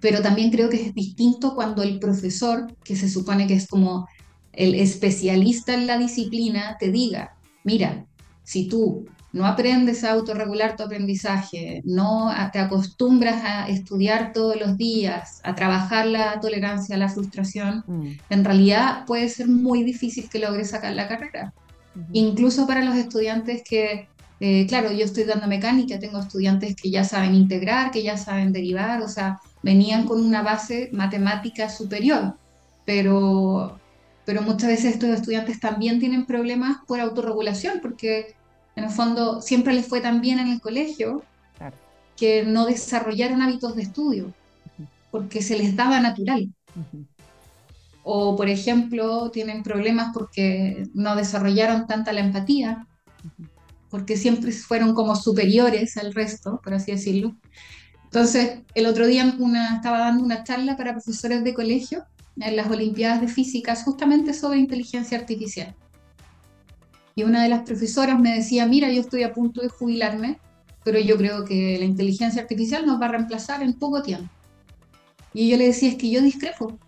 pero 0.00 0.22
también 0.22 0.50
creo 0.50 0.68
que 0.68 0.80
es 0.80 0.94
distinto 0.94 1.54
cuando 1.54 1.82
el 1.82 1.98
profesor, 1.98 2.66
que 2.82 2.96
se 2.96 3.08
supone 3.08 3.46
que 3.46 3.54
es 3.54 3.66
como 3.66 4.08
el 4.52 4.74
especialista 4.74 5.74
en 5.74 5.86
la 5.86 5.98
disciplina, 5.98 6.76
te 6.78 6.90
diga, 6.90 7.36
mira, 7.62 8.06
si 8.42 8.68
tú 8.68 9.06
no 9.36 9.44
aprendes 9.44 10.02
a 10.02 10.12
autorregular 10.12 10.76
tu 10.76 10.82
aprendizaje, 10.82 11.82
no 11.84 12.32
te 12.52 12.58
acostumbras 12.58 13.44
a 13.44 13.68
estudiar 13.68 14.32
todos 14.32 14.58
los 14.58 14.78
días, 14.78 15.42
a 15.44 15.54
trabajar 15.54 16.06
la 16.06 16.40
tolerancia 16.40 16.96
a 16.96 16.98
la 16.98 17.10
frustración, 17.10 17.84
mm. 17.86 18.06
en 18.30 18.44
realidad 18.44 19.04
puede 19.04 19.28
ser 19.28 19.48
muy 19.48 19.84
difícil 19.84 20.30
que 20.30 20.38
logres 20.38 20.70
sacar 20.70 20.94
la 20.94 21.06
carrera. 21.06 21.52
Incluso 22.12 22.66
para 22.66 22.82
los 22.82 22.96
estudiantes 22.96 23.62
que, 23.62 24.08
eh, 24.40 24.66
claro, 24.66 24.90
yo 24.92 25.04
estoy 25.04 25.24
dando 25.24 25.46
mecánica, 25.48 25.98
tengo 25.98 26.18
estudiantes 26.18 26.74
que 26.74 26.90
ya 26.90 27.04
saben 27.04 27.34
integrar, 27.34 27.90
que 27.90 28.02
ya 28.02 28.16
saben 28.16 28.52
derivar, 28.54 29.02
o 29.02 29.08
sea, 29.08 29.38
venían 29.62 30.06
con 30.06 30.24
una 30.24 30.42
base 30.42 30.88
matemática 30.92 31.68
superior, 31.68 32.38
pero, 32.86 33.78
pero 34.24 34.40
muchas 34.40 34.70
veces 34.70 34.94
estos 34.94 35.10
estudiantes 35.10 35.60
también 35.60 36.00
tienen 36.00 36.24
problemas 36.24 36.78
por 36.86 37.00
autorregulación, 37.00 37.80
porque 37.82 38.34
en 38.76 38.84
el 38.84 38.90
fondo 38.90 39.40
siempre 39.40 39.74
les 39.74 39.86
fue 39.86 40.00
tan 40.00 40.20
bien 40.20 40.38
en 40.38 40.48
el 40.48 40.60
colegio 40.60 41.24
que 42.16 42.44
no 42.44 42.66
desarrollaron 42.66 43.42
hábitos 43.42 43.74
de 43.74 43.82
estudio 43.82 44.32
porque 45.10 45.42
se 45.42 45.56
les 45.56 45.74
daba 45.74 45.98
natural. 45.98 46.52
O, 48.02 48.36
por 48.36 48.48
ejemplo, 48.48 49.30
tienen 49.30 49.62
problemas 49.62 50.12
porque 50.12 50.86
no 50.94 51.16
desarrollaron 51.16 51.86
tanta 51.86 52.12
la 52.12 52.20
empatía, 52.20 52.86
porque 53.90 54.16
siempre 54.16 54.52
fueron 54.52 54.94
como 54.94 55.16
superiores 55.16 55.96
al 55.96 56.12
resto, 56.12 56.60
por 56.62 56.74
así 56.74 56.92
decirlo. 56.92 57.34
Entonces, 58.04 58.60
el 58.74 58.86
otro 58.86 59.06
día 59.06 59.34
una, 59.38 59.76
estaba 59.76 59.98
dando 60.00 60.22
una 60.22 60.44
charla 60.44 60.76
para 60.76 60.92
profesores 60.92 61.42
de 61.42 61.54
colegio 61.54 62.04
en 62.38 62.56
las 62.56 62.70
Olimpiadas 62.70 63.22
de 63.22 63.28
Física 63.28 63.74
justamente 63.74 64.34
sobre 64.34 64.58
inteligencia 64.58 65.18
artificial. 65.18 65.74
Y 67.16 67.24
una 67.24 67.42
de 67.42 67.48
las 67.48 67.62
profesoras 67.62 68.20
me 68.20 68.34
decía, 68.34 68.66
mira, 68.66 68.92
yo 68.92 69.00
estoy 69.00 69.22
a 69.22 69.32
punto 69.32 69.62
de 69.62 69.70
jubilarme, 69.70 70.38
pero 70.84 71.00
yo 71.00 71.16
creo 71.16 71.46
que 71.46 71.78
la 71.78 71.86
inteligencia 71.86 72.42
artificial 72.42 72.84
nos 72.84 73.00
va 73.00 73.06
a 73.06 73.12
reemplazar 73.12 73.62
en 73.62 73.72
poco 73.72 74.02
tiempo. 74.02 74.30
Y 75.32 75.48
yo 75.48 75.56
le 75.56 75.66
decía, 75.66 75.88
es 75.88 75.96
que 75.96 76.10
yo 76.10 76.20
discrepo, 76.20 76.78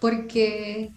porque 0.00 0.90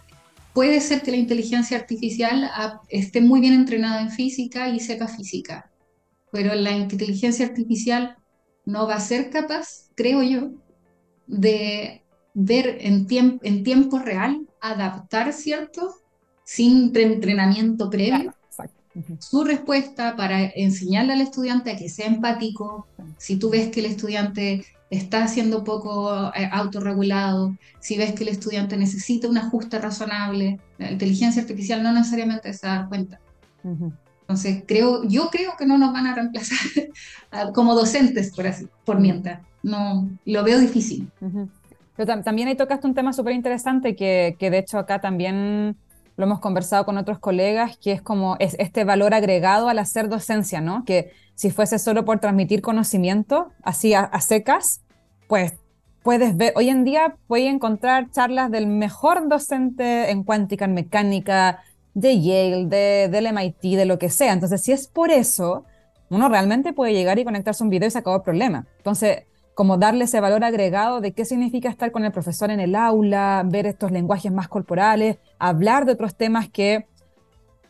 puede 0.52 0.80
ser 0.80 1.02
que 1.02 1.12
la 1.12 1.16
inteligencia 1.16 1.76
artificial 1.78 2.50
esté 2.88 3.20
muy 3.20 3.40
bien 3.40 3.54
entrenada 3.54 4.00
en 4.00 4.10
física 4.10 4.68
y 4.68 4.80
sepa 4.80 5.06
física, 5.06 5.70
pero 6.32 6.54
la 6.56 6.72
inteligencia 6.72 7.46
artificial 7.46 8.16
no 8.66 8.88
va 8.88 8.96
a 8.96 9.00
ser 9.00 9.30
capaz, 9.30 9.90
creo 9.94 10.22
yo, 10.24 10.50
de 11.28 12.02
ver 12.34 12.78
en, 12.80 13.06
en 13.42 13.62
tiempo 13.62 14.00
real, 14.00 14.48
adaptar, 14.60 15.32
¿cierto? 15.32 15.94
Sin 16.44 16.92
entrenamiento 16.94 17.90
previo, 17.90 18.34
su 19.18 19.42
respuesta 19.42 20.14
para 20.16 20.44
enseñarle 20.44 21.14
al 21.14 21.20
estudiante 21.20 21.72
a 21.72 21.76
que 21.76 21.88
sea 21.88 22.06
empático, 22.06 22.86
si 23.18 23.36
tú 23.36 23.50
ves 23.50 23.70
que 23.70 23.80
el 23.80 23.86
estudiante 23.86 24.64
está 24.90 25.26
siendo 25.26 25.64
poco 25.64 26.32
eh, 26.34 26.48
autorregulado, 26.52 27.56
si 27.80 27.96
ves 27.98 28.12
que 28.12 28.22
el 28.22 28.28
estudiante 28.28 28.76
necesita 28.76 29.28
un 29.28 29.38
ajuste 29.38 29.78
razonable, 29.78 30.60
la 30.78 30.92
inteligencia 30.92 31.42
artificial 31.42 31.82
no 31.82 31.92
necesariamente 31.92 32.52
se 32.52 32.66
da 32.66 32.86
cuenta. 32.88 33.18
Entonces, 34.20 34.62
creo, 34.66 35.04
yo 35.04 35.28
creo 35.30 35.52
que 35.58 35.66
no 35.66 35.78
nos 35.78 35.92
van 35.92 36.06
a 36.06 36.14
reemplazar 36.14 36.58
como 37.54 37.74
docentes, 37.74 38.34
por 38.34 38.46
así, 38.46 38.68
por 38.84 39.00
mientras. 39.00 39.40
No, 39.62 40.08
lo 40.24 40.44
veo 40.44 40.58
difícil. 40.58 41.10
Pero 41.96 42.22
también 42.22 42.48
ahí 42.48 42.56
tocaste 42.56 42.86
un 42.86 42.94
tema 42.94 43.12
súper 43.12 43.34
interesante 43.34 43.96
que, 43.96 44.36
que, 44.38 44.50
de 44.50 44.58
hecho 44.58 44.78
acá 44.78 45.00
también 45.00 45.76
lo 46.16 46.24
hemos 46.24 46.40
conversado 46.40 46.84
con 46.84 46.96
otros 46.96 47.18
colegas, 47.18 47.76
que 47.76 47.92
es 47.92 48.02
como 48.02 48.36
es 48.38 48.56
este 48.58 48.84
valor 48.84 49.14
agregado 49.14 49.68
al 49.68 49.78
hacer 49.78 50.08
docencia, 50.08 50.60
¿no? 50.60 50.84
Que 50.84 51.12
si 51.34 51.50
fuese 51.50 51.78
solo 51.78 52.04
por 52.04 52.20
transmitir 52.20 52.62
conocimiento, 52.62 53.50
así 53.62 53.94
a, 53.94 54.08
secas, 54.20 54.82
pues 55.28 55.54
puedes 56.02 56.36
ver, 56.36 56.52
hoy 56.56 56.68
en 56.68 56.84
día 56.84 57.16
puedes 57.26 57.52
encontrar 57.52 58.10
charlas 58.10 58.50
del 58.50 58.66
mejor 58.66 59.28
docente 59.28 60.10
en 60.10 60.22
cuántica, 60.22 60.66
en 60.66 60.74
mecánica, 60.74 61.62
de 61.94 62.20
Yale, 62.20 62.66
de, 62.66 63.08
del 63.08 63.26
MIT, 63.32 63.76
de 63.76 63.84
lo 63.84 63.98
que 63.98 64.10
sea. 64.10 64.32
Entonces, 64.32 64.62
si 64.62 64.72
es 64.72 64.86
por 64.88 65.10
eso, 65.10 65.64
uno 66.10 66.28
realmente 66.28 66.72
puede 66.72 66.92
llegar 66.92 67.18
y 67.18 67.24
conectarse 67.24 67.62
un 67.62 67.70
video 67.70 67.88
y 67.88 67.90
se 67.90 67.98
acabó 67.98 68.16
el 68.16 68.22
problema. 68.22 68.66
Entonces, 68.78 69.24
como 69.54 69.76
darle 69.78 70.04
ese 70.04 70.20
valor 70.20 70.44
agregado 70.44 71.00
de 71.00 71.12
qué 71.12 71.24
significa 71.24 71.68
estar 71.68 71.92
con 71.92 72.04
el 72.04 72.12
profesor 72.12 72.50
en 72.50 72.60
el 72.60 72.74
aula, 72.74 73.42
ver 73.46 73.66
estos 73.66 73.90
lenguajes 73.90 74.32
más 74.32 74.48
corporales, 74.48 75.18
hablar 75.38 75.86
de 75.86 75.92
otros 75.92 76.16
temas 76.16 76.48
que, 76.48 76.86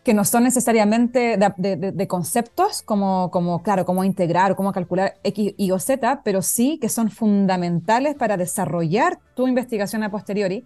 que 0.02 0.14
no 0.14 0.24
son 0.24 0.44
necesariamente 0.44 1.38
de, 1.38 2.06
conceptos 2.08 2.82
como, 2.82 3.30
como, 3.30 3.62
claro, 3.62 3.84
cómo 3.84 4.02
integrar 4.04 4.52
o 4.52 4.56
cómo 4.56 4.72
calcular 4.72 5.14
X, 5.22 5.54
Y 5.56 5.70
o 5.72 5.78
Z, 5.78 6.22
pero 6.24 6.40
sí 6.40 6.78
que 6.80 6.88
son 6.88 7.10
fundamentales 7.10 8.14
para 8.14 8.36
desarrollar 8.36 9.18
tu 9.34 9.46
investigación 9.46 10.02
a 10.02 10.10
posteriori, 10.10 10.64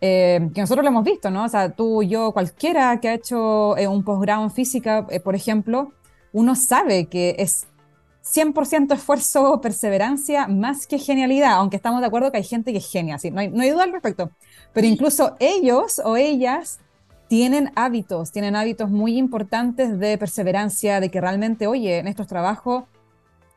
eh, 0.00 0.50
que 0.54 0.60
nosotros 0.60 0.84
lo 0.84 0.90
hemos 0.90 1.04
visto, 1.04 1.30
¿no? 1.30 1.44
O 1.44 1.48
sea, 1.48 1.70
tú, 1.70 2.02
yo, 2.02 2.32
cualquiera 2.32 2.98
que 3.00 3.08
ha 3.08 3.14
hecho 3.14 3.76
eh, 3.76 3.88
un 3.88 4.04
posgrado 4.04 4.44
en 4.44 4.50
física, 4.50 5.06
eh, 5.10 5.18
por 5.20 5.34
ejemplo, 5.34 5.92
uno 6.32 6.54
sabe 6.54 7.06
que 7.06 7.36
es 7.38 7.66
100% 8.24 8.94
esfuerzo, 8.94 9.60
perseverancia, 9.60 10.48
más 10.48 10.86
que 10.86 10.98
genialidad, 10.98 11.52
aunque 11.52 11.76
estamos 11.76 12.00
de 12.00 12.06
acuerdo 12.06 12.30
que 12.30 12.38
hay 12.38 12.44
gente 12.44 12.72
que 12.72 12.78
es 12.78 12.90
genia, 12.90 13.18
¿sí? 13.18 13.30
no, 13.30 13.40
hay, 13.40 13.48
no 13.48 13.62
hay 13.62 13.70
duda 13.70 13.84
al 13.84 13.92
respecto. 13.92 14.30
Pero 14.72 14.86
incluso 14.86 15.36
ellos 15.40 16.00
o 16.04 16.16
ellas 16.16 16.80
tienen 17.28 17.70
hábitos, 17.74 18.32
tienen 18.32 18.56
hábitos 18.56 18.90
muy 18.90 19.16
importantes 19.16 19.98
de 19.98 20.18
perseverancia, 20.18 21.00
de 21.00 21.10
que 21.10 21.20
realmente, 21.20 21.66
oye, 21.66 21.98
en 21.98 22.08
estos 22.08 22.26
trabajos 22.26 22.84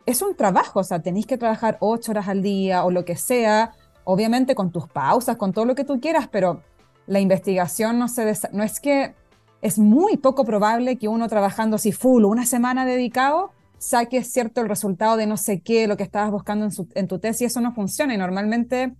es 0.06 0.22
un 0.22 0.36
trabajo, 0.36 0.80
o 0.80 0.84
sea, 0.84 1.00
tenéis 1.00 1.26
que 1.26 1.38
trabajar 1.38 1.78
ocho 1.80 2.12
horas 2.12 2.28
al 2.28 2.42
día 2.42 2.84
o 2.84 2.92
lo 2.92 3.06
que 3.06 3.16
sea, 3.16 3.74
obviamente 4.04 4.56
con 4.56 4.72
tus 4.72 4.88
pausas, 4.88 5.38
con 5.38 5.54
todo 5.54 5.66
lo 5.66 5.76
que 5.76 5.84
tú 5.84 6.00
quieras, 6.00 6.28
pero 6.30 6.62
la 7.08 7.20
investigación 7.20 8.00
no, 8.00 8.08
se 8.08 8.34
no 8.52 8.64
es 8.64 8.80
que 8.80 9.16
es 9.62 9.78
muy 9.78 10.18
poco 10.18 10.44
probable 10.44 10.98
que 10.98 11.08
uno 11.08 11.28
trabajando 11.28 11.76
así 11.76 11.92
full, 11.92 12.26
una 12.26 12.46
semana 12.46 12.86
dedicado, 12.86 13.52
saques 13.82 14.32
cierto 14.32 14.62
el 14.62 14.70
resultado 14.70 15.18
de 15.18 15.26
no 15.26 15.38
sé 15.38 15.62
qué, 15.62 15.88
lo 15.88 15.98
que 15.98 16.04
estabas 16.04 16.30
buscando 16.30 16.70
en, 16.94 17.08
tu 17.08 17.20
tesis, 17.20 17.48
eso 17.48 17.62
no 17.62 17.74
funciona 17.74 18.14
y 18.14 18.18
normalmente 18.18 18.94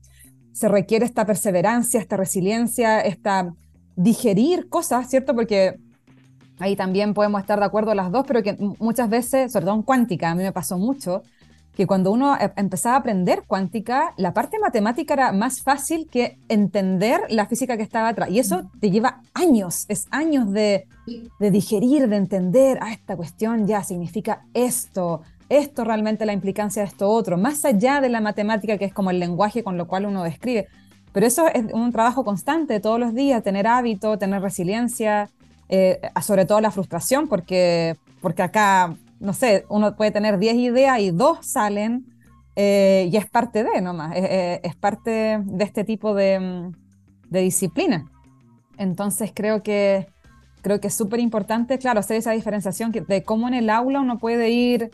se 0.54 0.68
requiere 0.68 1.06
esta 1.06 1.24
perseverancia, 1.24 2.00
esta 2.00 2.18
resiliencia, 2.18 3.00
esta 3.00 3.54
digerir 3.96 4.70
cosas, 4.70 5.08
¿cierto? 5.08 5.36
Porque 5.36 5.76
ahí 6.58 6.76
también 6.76 7.14
podemos 7.14 7.42
estar 7.42 7.60
de 7.60 7.66
acuerdo 7.66 7.94
las 7.94 8.12
dos, 8.12 8.26
pero 8.28 8.42
que 8.42 8.58
muchas 8.80 9.08
veces, 9.08 9.52
sobre 9.52 9.70
en 9.70 9.84
cuántica, 9.84 10.32
a 10.32 10.36
mí 10.36 10.42
me 10.42 10.52
pasó 10.52 10.80
mucho, 10.80 11.22
que 11.82 11.88
cuando 11.88 12.12
uno 12.12 12.38
e, 12.38 12.52
empezaba 12.58 12.96
a 12.96 13.00
aprender 13.00 13.42
cuántica, 13.48 14.14
la 14.16 14.36
parte 14.36 14.60
matemática 14.60 15.16
era 15.16 15.32
más 15.32 15.64
fácil 15.64 16.08
que 16.08 16.38
entender 16.48 17.22
la 17.30 17.48
física 17.48 17.76
que 17.76 17.82
estaba 17.82 18.10
atrás. 18.10 18.30
Y 18.30 18.38
eso 18.38 18.70
te 18.80 18.92
lleva 18.92 19.24
años, 19.34 19.86
es 19.88 20.06
años 20.12 20.52
de, 20.52 20.86
de 21.40 21.50
digerir, 21.50 22.08
de 22.08 22.18
entender, 22.18 22.78
ah, 22.84 22.94
esta 22.94 23.16
cuestión 23.16 23.66
ya 23.66 23.84
significa 23.84 24.46
esto, 24.54 25.24
esto 25.50 25.84
realmente 25.84 26.24
la 26.28 26.34
implicancia 26.34 26.84
de 26.84 26.88
esto 26.90 27.10
otro, 27.10 27.36
más 27.36 27.66
allá 27.66 28.00
de 28.00 28.10
la 28.10 28.22
matemática 28.22 28.78
que 28.78 28.86
es 28.86 28.94
como 28.94 29.10
el 29.10 29.18
lenguaje 29.18 29.64
con 29.64 29.76
lo 29.76 29.88
cual 29.88 30.06
uno 30.06 30.24
describe. 30.24 30.68
Pero 31.14 31.26
eso 31.26 31.48
es 31.48 31.66
un 31.74 31.92
trabajo 31.92 32.24
constante 32.24 32.80
todos 32.80 33.00
los 33.00 33.16
días, 33.16 33.42
tener 33.42 33.66
hábito, 33.66 34.20
tener 34.20 34.40
resiliencia, 34.44 35.32
eh, 35.68 36.00
sobre 36.22 36.46
todo 36.46 36.62
la 36.62 36.70
frustración, 36.70 37.28
porque, 37.28 37.98
porque 38.22 38.44
acá 38.44 38.96
no 39.22 39.34
sé, 39.34 39.66
uno 39.70 39.96
puede 39.96 40.12
tener 40.12 40.40
10 40.40 40.56
ideas 40.56 41.00
y 41.00 41.12
dos 41.12 41.46
salen 41.46 42.06
eh, 42.56 43.08
y 43.12 43.16
es 43.16 43.30
parte 43.30 43.64
de 43.64 43.82
nomás, 43.82 44.14
es, 44.16 44.76
parte 44.76 45.40
de 45.44 45.64
este 45.64 45.84
tipo 45.84 46.14
de, 46.14 46.72
disciplina. 47.30 48.12
Entonces 48.78 49.32
creo 49.34 49.64
que, 49.64 50.08
creo 50.62 50.82
que 50.82 50.88
es 50.88 50.94
súper 50.94 51.20
importante, 51.20 51.78
claro, 51.78 52.00
hacer 52.00 52.18
esa 52.18 52.32
diferenciación 52.32 52.92
de 52.92 53.24
cómo 53.24 53.48
en 53.48 53.54
el 53.54 53.70
aula 53.70 54.02
uno 54.02 54.18
puede 54.18 54.50
ir 54.50 54.92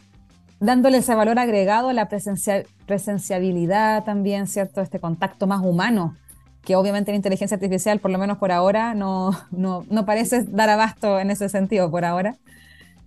dándole 0.60 0.98
ese 0.98 1.16
valor 1.16 1.40
agregado 1.40 1.90
a 1.90 1.94
la 1.94 2.10
presenciabilidad 2.10 4.04
también, 4.04 4.48
¿cierto? 4.48 4.82
Este 4.82 5.00
contacto 5.00 5.48
más 5.48 5.64
humano, 5.64 6.16
que 6.64 6.76
obviamente 6.76 7.12
la 7.12 7.16
inteligencia 7.16 7.56
artificial, 7.56 8.00
por 8.00 8.12
lo 8.12 8.18
menos 8.18 8.38
por 8.40 8.52
ahora, 8.52 8.94
no, 8.94 9.32
no, 9.52 9.86
no 9.90 10.06
parece 10.06 10.44
dar 10.44 10.70
abasto 10.70 11.20
en 11.20 11.32
ese 11.32 11.48
sentido 11.48 11.90
por 11.90 12.04
ahora. 12.06 12.36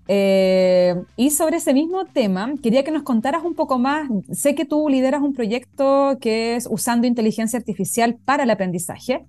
Eh, 0.08 0.94
y 1.16 1.30
sobre 1.30 1.58
ese 1.58 1.72
mismo 1.72 2.04
tema, 2.04 2.52
quería 2.62 2.82
que 2.84 2.90
nos 2.90 3.02
contaras 3.02 3.44
un 3.44 3.54
poco 3.54 3.78
más. 3.78 4.08
Sé 4.32 4.54
que 4.54 4.64
tú 4.64 4.88
lideras 4.88 5.22
un 5.22 5.34
proyecto 5.34 6.18
que 6.20 6.56
es 6.56 6.68
usando 6.70 7.06
inteligencia 7.06 7.58
artificial 7.58 8.16
para 8.24 8.42
el 8.42 8.50
aprendizaje. 8.50 9.26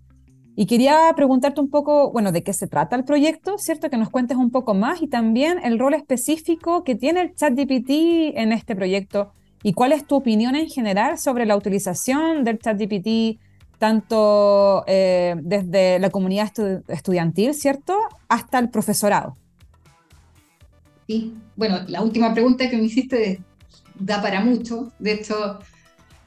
Y 0.55 0.65
quería 0.65 1.11
preguntarte 1.15 1.61
un 1.61 1.69
poco, 1.69 2.11
bueno, 2.11 2.31
de 2.31 2.43
qué 2.43 2.53
se 2.53 2.67
trata 2.67 2.95
el 2.95 3.05
proyecto, 3.05 3.57
¿cierto? 3.57 3.89
Que 3.89 3.97
nos 3.97 4.09
cuentes 4.09 4.37
un 4.37 4.51
poco 4.51 4.73
más 4.73 5.01
y 5.01 5.07
también 5.07 5.59
el 5.63 5.79
rol 5.79 5.93
específico 5.93 6.83
que 6.83 6.95
tiene 6.95 7.21
el 7.21 7.35
ChatGPT 7.35 7.89
en 8.35 8.51
este 8.51 8.75
proyecto 8.75 9.31
y 9.63 9.73
cuál 9.73 9.91
es 9.93 10.05
tu 10.05 10.15
opinión 10.15 10.55
en 10.55 10.67
general 10.67 11.17
sobre 11.17 11.45
la 11.45 11.55
utilización 11.55 12.43
del 12.43 12.59
ChatGPT 12.59 13.39
tanto 13.77 14.83
eh, 14.85 15.35
desde 15.41 15.97
la 15.97 16.11
comunidad 16.11 16.51
estudiantil, 16.87 17.55
¿cierto? 17.55 17.97
Hasta 18.29 18.59
el 18.59 18.69
profesorado. 18.69 19.37
Sí, 21.07 21.33
bueno, 21.55 21.81
la 21.87 22.01
última 22.01 22.33
pregunta 22.33 22.69
que 22.69 22.77
me 22.77 22.83
hiciste 22.83 23.41
da 23.95 24.21
para 24.21 24.41
mucho. 24.41 24.91
De 24.99 25.13
hecho, 25.13 25.59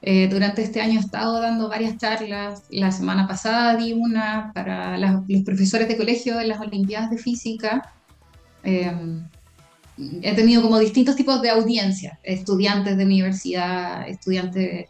eh, 0.03 0.29
durante 0.29 0.63
este 0.63 0.81
año 0.81 1.01
he 1.01 1.03
estado 1.03 1.41
dando 1.41 1.69
varias 1.69 1.97
charlas. 1.97 2.65
La 2.71 2.93
semana 2.93 3.27
pasada 3.27 3.77
di 3.77 3.93
una 3.93 4.53
para 4.55 4.99
los 4.99 5.23
profesores 5.45 5.89
de 5.89 5.97
colegio 5.97 6.37
de 6.37 6.47
las 6.47 6.61
Olimpiadas 6.61 7.11
de 7.11 7.19
Física. 7.19 7.95
Em, 8.63 9.27
he 10.23 10.35
tenido 10.35 10.63
como 10.63 10.79
distintos 10.79 11.17
tipos 11.17 11.41
de 11.41 11.51
audiencias, 11.51 12.19
estudiantes 12.23 12.97
de 12.97 13.05
universidad, 13.05 14.09
estudiantes 14.09 14.89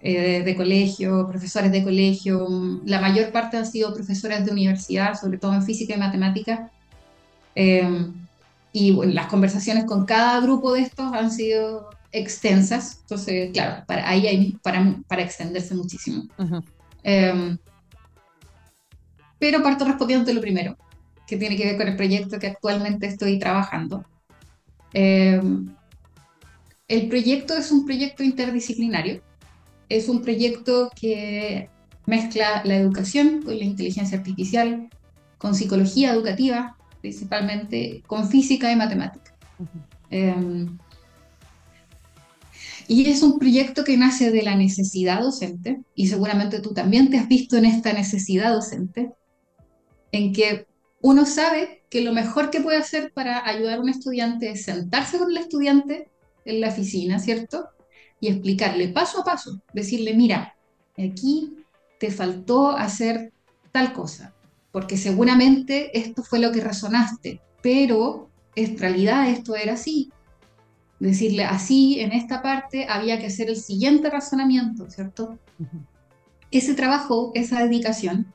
eh, 0.00 0.42
de 0.44 0.56
colegio, 0.56 1.28
profesores 1.28 1.72
de 1.72 1.82
colegio. 1.82 2.46
La 2.84 3.00
mayor 3.00 3.32
parte 3.32 3.56
han 3.56 3.66
sido 3.66 3.94
profesores 3.94 4.44
de 4.44 4.52
universidad, 4.52 5.14
sobre 5.20 5.38
todo 5.38 5.54
en 5.54 5.62
física 5.64 5.94
y 5.94 5.98
matemática. 5.98 6.70
Em, 7.54 8.14
y 8.72 8.92
las 9.12 9.26
conversaciones 9.26 9.84
con 9.84 10.06
cada 10.06 10.40
grupo 10.40 10.72
de 10.72 10.82
estos 10.82 11.12
han 11.12 11.30
sido 11.30 11.90
extensas, 12.10 12.98
entonces, 13.02 13.50
claro, 13.52 13.84
para, 13.86 14.08
ahí 14.08 14.26
hay 14.26 14.52
para, 14.62 14.96
para 15.08 15.22
extenderse 15.22 15.74
muchísimo. 15.74 16.24
Em, 17.02 17.58
pero 19.38 19.62
parto 19.62 19.84
respondiendo 19.84 20.32
lo 20.32 20.40
primero, 20.40 20.76
que 21.26 21.36
tiene 21.36 21.56
que 21.56 21.64
ver 21.64 21.76
con 21.76 21.88
el 21.88 21.96
proyecto 21.96 22.38
que 22.38 22.48
actualmente 22.48 23.06
estoy 23.06 23.38
trabajando. 23.38 24.04
Em, 24.92 25.74
el 26.88 27.08
proyecto 27.08 27.56
es 27.56 27.72
un 27.72 27.84
proyecto 27.86 28.22
interdisciplinario, 28.22 29.22
es 29.88 30.08
un 30.08 30.22
proyecto 30.22 30.90
que 30.94 31.68
mezcla 32.06 32.62
la 32.64 32.76
educación 32.76 33.42
con 33.42 33.58
la 33.58 33.64
inteligencia 33.64 34.18
artificial, 34.18 34.88
con 35.38 35.54
psicología 35.54 36.12
educativa, 36.12 36.76
principalmente, 37.02 38.02
con 38.06 38.28
física 38.28 38.72
y 38.72 38.76
matemática. 38.76 39.36
Y 42.88 43.10
es 43.10 43.22
un 43.22 43.38
proyecto 43.38 43.84
que 43.84 43.96
nace 43.96 44.30
de 44.30 44.42
la 44.42 44.56
necesidad 44.56 45.20
docente, 45.20 45.82
y 45.94 46.06
seguramente 46.06 46.60
tú 46.60 46.72
también 46.72 47.10
te 47.10 47.18
has 47.18 47.28
visto 47.28 47.56
en 47.56 47.66
esta 47.66 47.92
necesidad 47.92 48.52
docente, 48.52 49.12
en 50.12 50.32
que 50.32 50.66
uno 51.00 51.26
sabe 51.26 51.82
que 51.90 52.02
lo 52.02 52.12
mejor 52.12 52.50
que 52.50 52.60
puede 52.60 52.78
hacer 52.78 53.12
para 53.12 53.46
ayudar 53.46 53.78
a 53.78 53.82
un 53.82 53.88
estudiante 53.88 54.50
es 54.50 54.64
sentarse 54.64 55.18
con 55.18 55.30
el 55.30 55.36
estudiante 55.38 56.08
en 56.44 56.60
la 56.60 56.68
oficina, 56.68 57.18
¿cierto? 57.18 57.68
Y 58.20 58.28
explicarle 58.28 58.88
paso 58.88 59.20
a 59.20 59.24
paso, 59.24 59.62
decirle, 59.72 60.14
mira, 60.14 60.54
aquí 60.96 61.56
te 61.98 62.10
faltó 62.10 62.70
hacer 62.70 63.32
tal 63.72 63.92
cosa, 63.92 64.34
porque 64.72 64.96
seguramente 64.96 65.96
esto 65.96 66.22
fue 66.22 66.38
lo 66.38 66.50
que 66.50 66.60
razonaste, 66.60 67.40
pero 67.62 68.30
en 68.56 68.78
realidad 68.78 69.28
esto 69.28 69.54
era 69.54 69.74
así, 69.74 70.10
decirle 70.98 71.44
así, 71.44 72.00
en 72.00 72.12
esta 72.12 72.42
parte 72.42 72.86
había 72.88 73.18
que 73.18 73.26
hacer 73.26 73.48
el 73.48 73.56
siguiente 73.56 74.10
razonamiento, 74.10 74.90
¿cierto? 74.90 75.38
Ese 76.50 76.74
trabajo, 76.74 77.32
esa 77.34 77.62
dedicación, 77.62 78.32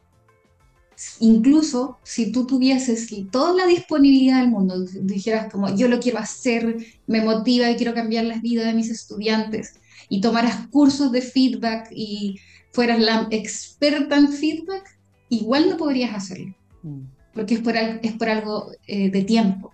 incluso 1.20 1.98
si 2.04 2.32
tú 2.32 2.46
tuvieses 2.46 3.10
toda 3.32 3.54
la 3.54 3.68
disponibilidad 3.68 4.42
del 4.42 4.50
mundo, 4.50 4.86
dijeras 5.02 5.52
como 5.52 5.76
yo 5.76 5.88
lo 5.88 6.00
quiero 6.00 6.20
hacer, 6.20 6.78
me 7.06 7.22
motiva 7.22 7.70
y 7.70 7.76
quiero 7.76 7.94
cambiar 7.94 8.26
las 8.26 8.42
vidas 8.42 8.66
de 8.66 8.74
mis 8.74 8.90
estudiantes, 8.90 9.80
y 10.10 10.22
tomaras 10.22 10.68
cursos 10.68 11.12
de 11.12 11.22
feedback 11.22 11.90
y 11.92 12.40
fueras 12.72 13.00
la 13.00 13.28
experta 13.32 14.18
en 14.18 14.30
feedback, 14.30 14.97
igual 15.30 15.70
no 15.70 15.78
podrías 15.78 16.14
hacerlo, 16.14 16.56
mm. 16.84 17.02
porque 17.34 17.56
es 17.56 17.62
por, 17.62 17.76
es 17.76 18.14
por 18.14 18.30
algo 18.30 18.72
eh, 18.88 19.10
de 19.10 19.24
tiempo 19.24 19.72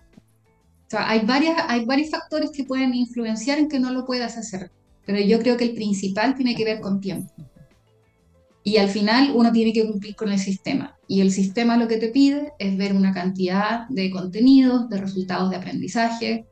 hay, 0.98 1.20
varias, 1.20 1.56
hay 1.68 1.84
varios 1.84 2.10
factores 2.10 2.50
que 2.50 2.64
pueden 2.64 2.94
influenciar 2.94 3.58
en 3.58 3.68
que 3.68 3.80
no 3.80 3.90
lo 3.90 4.04
puedas 4.04 4.36
hacer, 4.36 4.70
pero 5.06 5.18
yo 5.20 5.38
creo 5.40 5.56
que 5.56 5.64
el 5.64 5.74
principal 5.74 6.34
tiene 6.34 6.54
que 6.54 6.64
ver 6.64 6.80
con 6.80 7.00
tiempo. 7.00 7.32
Y 8.62 8.78
al 8.78 8.88
final 8.88 9.32
uno 9.34 9.52
tiene 9.52 9.72
que 9.74 9.86
cumplir 9.86 10.16
con 10.16 10.32
el 10.32 10.38
sistema. 10.38 10.96
Y 11.06 11.20
el 11.20 11.30
sistema 11.30 11.76
lo 11.76 11.86
que 11.86 11.98
te 11.98 12.08
pide 12.08 12.52
es 12.58 12.76
ver 12.78 12.94
una 12.94 13.12
cantidad 13.12 13.86
de 13.90 14.10
contenidos, 14.10 14.88
de 14.88 14.96
resultados 14.96 15.50
de 15.50 15.56
aprendizaje, 15.56 16.46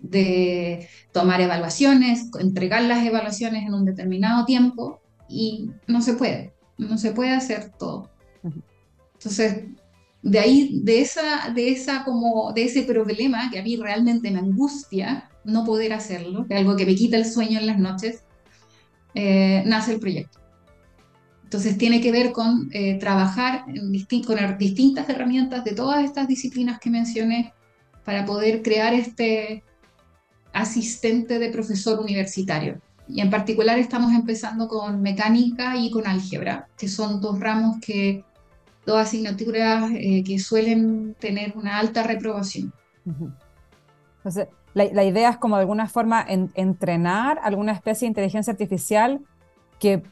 de 0.00 0.88
tomar 1.12 1.42
evaluaciones, 1.42 2.30
entregar 2.38 2.82
las 2.84 3.04
evaluaciones 3.04 3.66
en 3.66 3.74
un 3.74 3.84
determinado 3.84 4.46
tiempo 4.46 5.00
y 5.28 5.68
no 5.86 6.00
se 6.00 6.14
puede, 6.14 6.54
no 6.78 6.96
se 6.96 7.12
puede 7.12 7.32
hacer 7.32 7.72
todo. 7.78 8.08
Entonces, 8.42 9.64
de 10.22 10.38
ahí, 10.38 10.80
de, 10.82 11.00
esa, 11.00 11.50
de, 11.54 11.70
esa 11.70 12.04
como, 12.04 12.52
de 12.52 12.64
ese 12.64 12.82
problema 12.82 13.50
que 13.50 13.58
a 13.58 13.62
mí 13.62 13.76
realmente 13.76 14.30
me 14.30 14.38
angustia 14.38 15.30
no 15.44 15.64
poder 15.64 15.92
hacerlo, 15.92 16.46
que 16.46 16.54
algo 16.54 16.76
que 16.76 16.86
me 16.86 16.94
quita 16.94 17.16
el 17.16 17.24
sueño 17.24 17.58
en 17.58 17.66
las 17.66 17.78
noches, 17.78 18.24
eh, 19.14 19.62
nace 19.66 19.94
el 19.94 20.00
proyecto. 20.00 20.38
Entonces 21.44 21.76
tiene 21.78 22.00
que 22.00 22.12
ver 22.12 22.32
con 22.32 22.68
eh, 22.72 22.98
trabajar 22.98 23.64
en 23.66 23.92
con 24.24 24.58
distintas 24.58 25.08
herramientas 25.08 25.64
de 25.64 25.72
todas 25.72 26.04
estas 26.04 26.28
disciplinas 26.28 26.78
que 26.78 26.90
mencioné 26.90 27.52
para 28.04 28.24
poder 28.24 28.62
crear 28.62 28.94
este 28.94 29.64
asistente 30.52 31.38
de 31.38 31.48
profesor 31.48 31.98
universitario. 31.98 32.80
Y 33.08 33.20
en 33.20 33.30
particular 33.30 33.78
estamos 33.78 34.12
empezando 34.12 34.68
con 34.68 35.02
mecánica 35.02 35.76
y 35.76 35.90
con 35.90 36.06
álgebra, 36.06 36.68
que 36.78 36.86
son 36.86 37.20
dos 37.20 37.40
ramos 37.40 37.78
que 37.80 38.24
dos 38.86 38.98
asignaturas 38.98 39.90
eh, 39.94 40.22
que 40.24 40.38
suelen 40.38 41.14
tener 41.18 41.52
una 41.56 41.78
alta 41.78 42.02
reprobación. 42.02 42.72
Entonces, 44.18 44.48
la, 44.74 45.04
idea 45.04 45.30
es 45.30 45.36
como 45.38 45.56
de 45.56 45.62
alguna 45.62 45.88
forma 45.88 46.24
entrenar 46.54 47.40
alguna 47.42 47.72
especie 47.72 48.06
de 48.06 48.10
inteligencia 48.10 48.52
artificial 48.52 49.20
que 49.78 50.02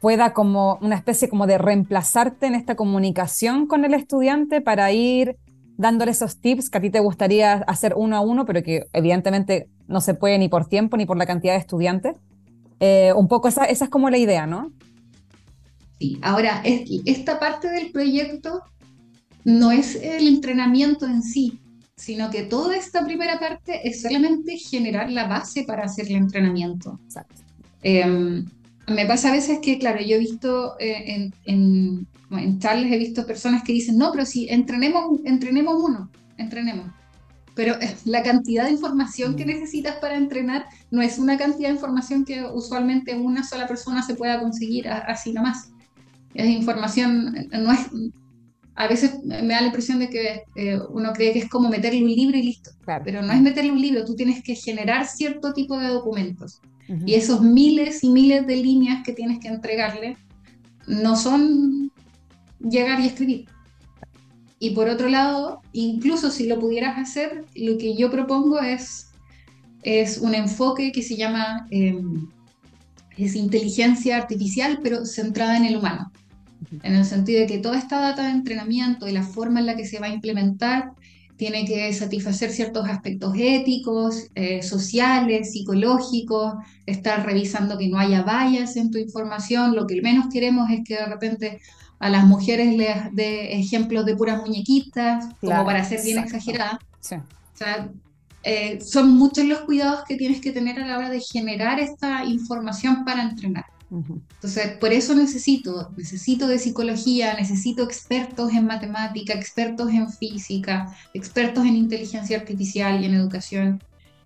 pueda 0.00 0.32
como 0.32 0.78
una 0.82 0.96
especie 0.96 1.28
como 1.28 1.46
de 1.46 1.58
reemplazarte 1.58 2.46
en 2.46 2.54
esta 2.54 2.76
comunicación 2.76 3.66
con 3.66 3.84
el 3.84 3.94
estudiante 3.94 4.60
para 4.60 4.92
ir 4.92 5.36
dándole 5.76 6.12
esos 6.12 6.40
tips 6.40 6.70
que 6.70 6.78
a 6.78 6.80
ti 6.80 6.90
te 6.90 7.00
gustaría 7.00 7.54
hacer 7.54 7.94
uno 7.96 8.16
a 8.16 8.20
uno, 8.20 8.44
pero 8.44 8.62
que 8.62 8.84
evidentemente 8.92 9.68
no 9.88 10.00
se 10.00 10.14
puede 10.14 10.38
ni 10.38 10.48
por 10.48 10.66
tiempo 10.66 10.96
ni 10.96 11.06
por 11.06 11.16
la 11.16 11.26
cantidad 11.26 11.54
de 11.54 11.58
estudiantes. 11.58 12.16
Eh, 12.80 13.12
un 13.16 13.28
poco 13.28 13.48
esa 13.48 13.64
es 13.64 13.88
como 13.88 14.10
la 14.10 14.18
idea, 14.18 14.46
¿no? 14.46 14.70
Ahora, 16.22 16.62
esta 16.64 17.38
parte 17.38 17.68
del 17.68 17.90
proyecto 17.90 18.62
no 19.44 19.70
es 19.70 19.96
el 19.96 20.26
entrenamiento 20.26 21.06
en 21.06 21.22
sí, 21.22 21.60
sino 21.96 22.30
que 22.30 22.42
toda 22.42 22.76
esta 22.76 23.04
primera 23.04 23.38
parte 23.38 23.86
es 23.88 24.02
solamente 24.02 24.56
generar 24.58 25.10
la 25.10 25.26
base 25.26 25.64
para 25.64 25.84
hacer 25.84 26.06
el 26.06 26.16
entrenamiento. 26.16 26.98
Em, 27.82 28.44
me 28.88 29.06
pasa 29.06 29.28
a 29.28 29.32
veces 29.32 29.58
que, 29.62 29.78
claro, 29.78 30.00
yo 30.00 30.16
he 30.16 30.18
visto 30.18 30.78
eh, 30.78 31.04
en, 31.14 31.34
en, 31.44 32.08
he 32.30 32.98
visto 32.98 33.26
personas 33.26 33.62
que 33.62 33.72
dicen, 33.72 33.96
no, 33.96 34.10
pero 34.12 34.26
si 34.26 34.48
entrenemos, 34.48 35.20
entrenemos 35.24 35.82
uno, 35.82 36.10
entrenemos. 36.36 36.86
Pero 37.54 37.74
eh, 37.80 37.94
la 38.04 38.22
cantidad 38.22 38.64
de 38.64 38.72
información 38.72 39.36
que 39.36 39.44
mm. 39.44 39.48
necesitas 39.48 39.96
para 39.96 40.16
entrenar 40.16 40.66
no 40.90 41.00
es 41.02 41.18
una 41.18 41.36
cantidad 41.36 41.68
de 41.68 41.76
información 41.76 42.24
que 42.24 42.44
usualmente 42.44 43.14
una 43.14 43.44
sola 43.44 43.68
persona 43.68 44.02
se 44.02 44.14
pueda 44.14 44.40
conseguir 44.40 44.88
así 44.88 45.32
nomás 45.32 45.70
es 46.34 46.50
información, 46.50 47.48
no 47.52 47.72
es, 47.72 47.86
a 48.74 48.88
veces 48.88 49.22
me 49.24 49.48
da 49.48 49.60
la 49.60 49.68
impresión 49.68 50.00
de 50.00 50.10
que 50.10 50.42
eh, 50.56 50.78
uno 50.90 51.12
cree 51.12 51.32
que 51.32 51.38
es 51.38 51.48
como 51.48 51.68
meterle 51.68 52.02
un 52.02 52.10
libro 52.10 52.36
y 52.36 52.42
listo, 52.42 52.70
pero 53.04 53.22
no 53.22 53.32
es 53.32 53.40
meterle 53.40 53.70
un 53.70 53.80
libro, 53.80 54.04
tú 54.04 54.16
tienes 54.16 54.42
que 54.42 54.56
generar 54.56 55.06
cierto 55.06 55.52
tipo 55.52 55.78
de 55.78 55.88
documentos. 55.88 56.60
Y 57.06 57.14
esos 57.14 57.40
miles 57.40 58.04
y 58.04 58.10
miles 58.10 58.46
de 58.46 58.56
líneas 58.56 59.02
que 59.06 59.14
tienes 59.14 59.38
que 59.38 59.48
entregarle 59.48 60.18
no 60.86 61.16
son 61.16 61.90
llegar 62.60 63.00
y 63.00 63.06
escribir. 63.06 63.46
Y 64.58 64.70
por 64.70 64.90
otro 64.90 65.08
lado, 65.08 65.62
incluso 65.72 66.30
si 66.30 66.46
lo 66.46 66.58
pudieras 66.58 66.98
hacer, 66.98 67.46
lo 67.54 67.78
que 67.78 67.96
yo 67.96 68.10
propongo 68.10 68.60
es, 68.60 69.08
es 69.82 70.18
un 70.18 70.34
enfoque 70.34 70.92
que 70.92 71.02
se 71.02 71.16
llama 71.16 71.66
em, 71.70 72.28
es 73.16 73.34
inteligencia 73.34 74.18
artificial, 74.18 74.80
pero 74.82 75.06
centrada 75.06 75.56
en 75.56 75.64
el 75.64 75.76
humano 75.76 76.12
en 76.82 76.94
el 76.94 77.04
sentido 77.04 77.40
de 77.40 77.46
que 77.46 77.58
toda 77.58 77.78
esta 77.78 78.00
data 78.00 78.24
de 78.24 78.30
entrenamiento 78.30 79.08
y 79.08 79.12
la 79.12 79.22
forma 79.22 79.60
en 79.60 79.66
la 79.66 79.76
que 79.76 79.86
se 79.86 79.98
va 79.98 80.06
a 80.06 80.10
implementar 80.10 80.92
tiene 81.36 81.64
que 81.64 81.92
satisfacer 81.92 82.50
ciertos 82.50 82.88
aspectos 82.88 83.34
éticos, 83.36 84.28
eh, 84.34 84.62
sociales, 84.62 85.52
psicológicos, 85.52 86.54
estar 86.86 87.26
revisando 87.26 87.76
que 87.76 87.88
no 87.88 87.98
haya 87.98 88.22
vallas 88.22 88.76
en 88.76 88.90
tu 88.90 88.98
información. 88.98 89.74
Lo 89.74 89.86
que 89.86 90.00
menos 90.00 90.26
queremos 90.32 90.70
es 90.70 90.80
que 90.84 90.94
de 90.94 91.06
repente 91.06 91.60
a 91.98 92.08
las 92.08 92.24
mujeres 92.24 92.76
les 92.76 93.14
de 93.14 93.58
ejemplos 93.58 94.04
de 94.06 94.16
puras 94.16 94.40
muñequitas, 94.40 95.26
como 95.40 95.64
para 95.64 95.84
ser 95.84 96.02
bien 96.02 96.18
exagerada. 96.18 96.78
O 97.00 97.56
sea, 97.56 97.88
eh, 98.42 98.80
son 98.80 99.16
muchos 99.16 99.44
los 99.44 99.60
cuidados 99.60 100.04
que 100.06 100.16
tienes 100.16 100.40
que 100.40 100.52
tener 100.52 100.80
a 100.80 100.86
la 100.86 100.98
hora 100.98 101.10
de 101.10 101.20
generar 101.20 101.80
esta 101.80 102.24
información 102.24 103.04
para 103.04 103.22
entrenar. 103.22 103.64
Entonces, 104.02 104.76
por 104.78 104.92
eso 104.92 105.14
necesito, 105.14 105.92
necesito 105.96 106.48
de 106.48 106.58
psicología, 106.58 107.34
necesito 107.34 107.82
expertos 107.82 108.52
en 108.52 108.66
matemática, 108.66 109.34
expertos 109.34 109.90
en 109.90 110.10
física, 110.10 110.94
expertos 111.12 111.64
en 111.64 111.76
inteligencia 111.76 112.38
artificial 112.38 113.02
y 113.02 113.06
en 113.06 113.14
educación. 113.14 113.82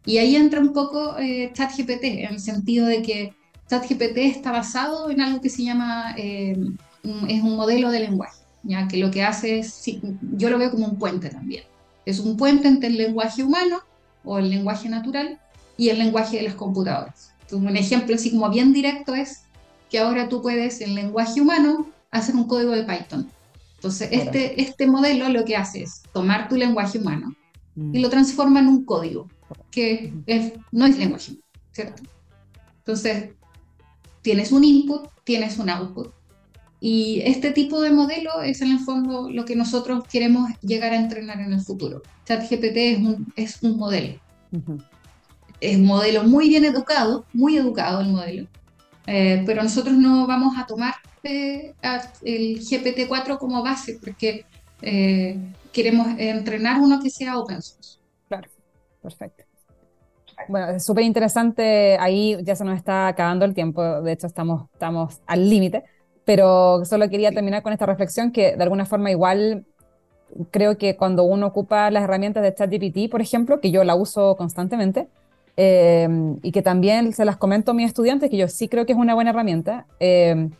Y 0.07 0.18
ahí 0.18 0.37
entra 0.37 0.61
un 0.61 0.72
poco 0.72 1.18
eh, 1.18 1.50
ChatGPT, 1.52 2.04
en 2.04 2.35
el 2.35 2.40
sentido 2.40 2.87
de 2.87 3.02
que 3.02 3.35
ChatGPT 3.68 4.16
está 4.18 4.52
basado 4.52 5.11
en 5.11 5.20
algo 5.20 5.40
que 5.40 5.50
se 5.50 5.64
llama, 5.64 6.14
eh, 6.16 6.57
es 7.28 7.42
un 7.42 7.57
modelo 7.57 7.90
de 7.90 8.00
lenguaje, 8.00 8.42
ya 8.62 8.88
que 8.88 8.96
lo 8.96 9.11
que 9.11 9.22
hace 9.22 9.59
es, 9.59 9.83
yo 10.37 10.50
lo 10.50 10.59
veo 10.59 10.70
como 10.70 10.87
un 10.87 10.98
puente 10.98 11.28
también. 11.28 11.64
Es 12.07 12.20
un 12.20 12.37
puente 12.37 12.68
entre 12.68 12.88
el 12.88 12.96
lenguaje 12.96 13.42
humano 13.42 13.81
o 14.24 14.38
el 14.38 14.48
lenguaje 14.48 14.88
natural 14.88 15.38
y 15.76 15.90
el 15.90 15.98
lenguaje 15.98 16.38
de 16.38 16.44
las 16.44 16.54
computadoras. 16.54 17.35
Un 17.52 17.76
ejemplo 17.76 18.14
así 18.14 18.31
como 18.31 18.48
bien 18.50 18.72
directo 18.72 19.14
es 19.14 19.42
que 19.90 19.98
ahora 19.98 20.29
tú 20.29 20.42
puedes 20.42 20.81
en 20.81 20.94
lenguaje 20.94 21.40
humano 21.40 21.88
hacer 22.11 22.35
un 22.35 22.46
código 22.46 22.72
de 22.72 22.85
Python. 22.85 23.29
Entonces, 23.77 24.09
este, 24.11 24.61
este 24.61 24.87
modelo 24.87 25.29
lo 25.29 25.44
que 25.44 25.57
hace 25.57 25.83
es 25.85 26.03
tomar 26.12 26.48
tu 26.48 26.57
lenguaje 26.57 26.98
humano 26.98 27.35
mm. 27.77 27.94
y 27.94 28.01
lo 28.01 28.11
transforma 28.11 28.61
en 28.61 28.68
un 28.68 28.85
código, 28.85 29.29
que 29.70 30.12
es, 30.27 30.53
no 30.72 30.87
es 30.87 30.98
lenguaje 30.98 31.33
humano, 31.33 31.44
¿cierto? 31.72 32.03
Entonces, 32.79 33.31
tienes 34.22 34.51
un 34.51 34.64
input, 34.64 35.09
tienes 35.24 35.59
un 35.59 35.70
output. 35.70 36.12
Y 36.81 37.22
este 37.24 37.51
tipo 37.51 37.81
de 37.81 37.90
modelo 37.90 38.42
es 38.42 38.61
en 38.62 38.70
el 38.70 38.79
fondo 38.79 39.31
lo 39.31 39.44
que 39.44 39.57
nosotros 39.57 40.05
queremos 40.11 40.51
llegar 40.61 40.92
a 40.92 40.96
entrenar 40.96 41.40
en 41.40 41.53
el 41.53 41.61
futuro. 41.61 42.03
ChatGPT 42.24 42.77
es 42.77 42.98
un, 42.98 43.33
es 43.37 43.62
un 43.62 43.77
modelo. 43.77 44.20
Es 45.61 45.77
un 45.77 45.87
modelo 45.87 46.24
muy 46.24 46.48
bien 46.48 46.64
educado, 46.64 47.24
muy 47.33 47.57
educado 47.57 48.01
el 48.01 48.09
modelo. 48.09 48.48
Eh, 49.11 49.42
pero 49.47 49.62
nosotros 49.62 49.97
no 49.97 50.27
vamos 50.27 50.59
a 50.59 50.66
tomar 50.66 50.92
eh, 51.23 51.73
el 52.23 52.59
GPT-4 52.61 53.38
como 53.38 53.62
base 53.62 53.99
porque 53.99 54.44
eh, 54.83 55.38
queremos 55.73 56.09
entrenar 56.18 56.79
uno 56.79 57.01
que 57.03 57.09
sea 57.09 57.38
open 57.38 57.62
source. 57.62 58.01
Claro, 58.29 58.51
perfecto. 59.01 59.44
Bueno, 60.47 60.68
es 60.68 60.85
súper 60.85 61.05
interesante, 61.05 61.97
ahí 61.99 62.37
ya 62.42 62.55
se 62.55 62.64
nos 62.64 62.77
está 62.77 63.09
acabando 63.09 63.47
el 63.47 63.55
tiempo, 63.55 64.03
de 64.03 64.12
hecho 64.12 64.27
estamos, 64.27 64.68
estamos 64.75 65.21
al 65.27 65.49
límite, 65.49 65.85
pero 66.27 66.85
solo 66.85 67.09
quería 67.09 67.33
terminar 67.33 67.62
con 67.62 67.73
esta 67.73 67.87
reflexión 67.87 68.31
que 68.31 68.57
de 68.57 68.62
alguna 68.62 68.85
forma 68.85 69.11
igual 69.11 69.64
creo 70.51 70.77
que 70.77 70.97
cuando 70.97 71.23
uno 71.23 71.47
ocupa 71.47 71.90
las 71.90 72.05
herramientas 72.05 72.42
de 72.42 72.55
ChatGPT, 72.55 73.11
por 73.11 73.23
ejemplo, 73.23 73.59
que 73.59 73.71
yo 73.71 73.85
la 73.85 73.94
uso 73.94 74.37
constantemente, 74.37 75.09
Em, 75.61 76.37
y 76.44 76.53
que 76.53 76.62
también 76.62 77.12
se 77.12 77.25
las 77.25 77.37
comento 77.37 77.73
a 77.73 77.75
mis 77.75 77.88
estudiantes, 77.88 78.31
que 78.31 78.37
yo 78.37 78.47
sí 78.47 78.68
creo 78.68 78.87
que 78.87 78.92
es 78.92 78.99
una 78.99 79.16
buena 79.16 79.31
herramienta. 79.31 79.87
Em, 79.99 80.53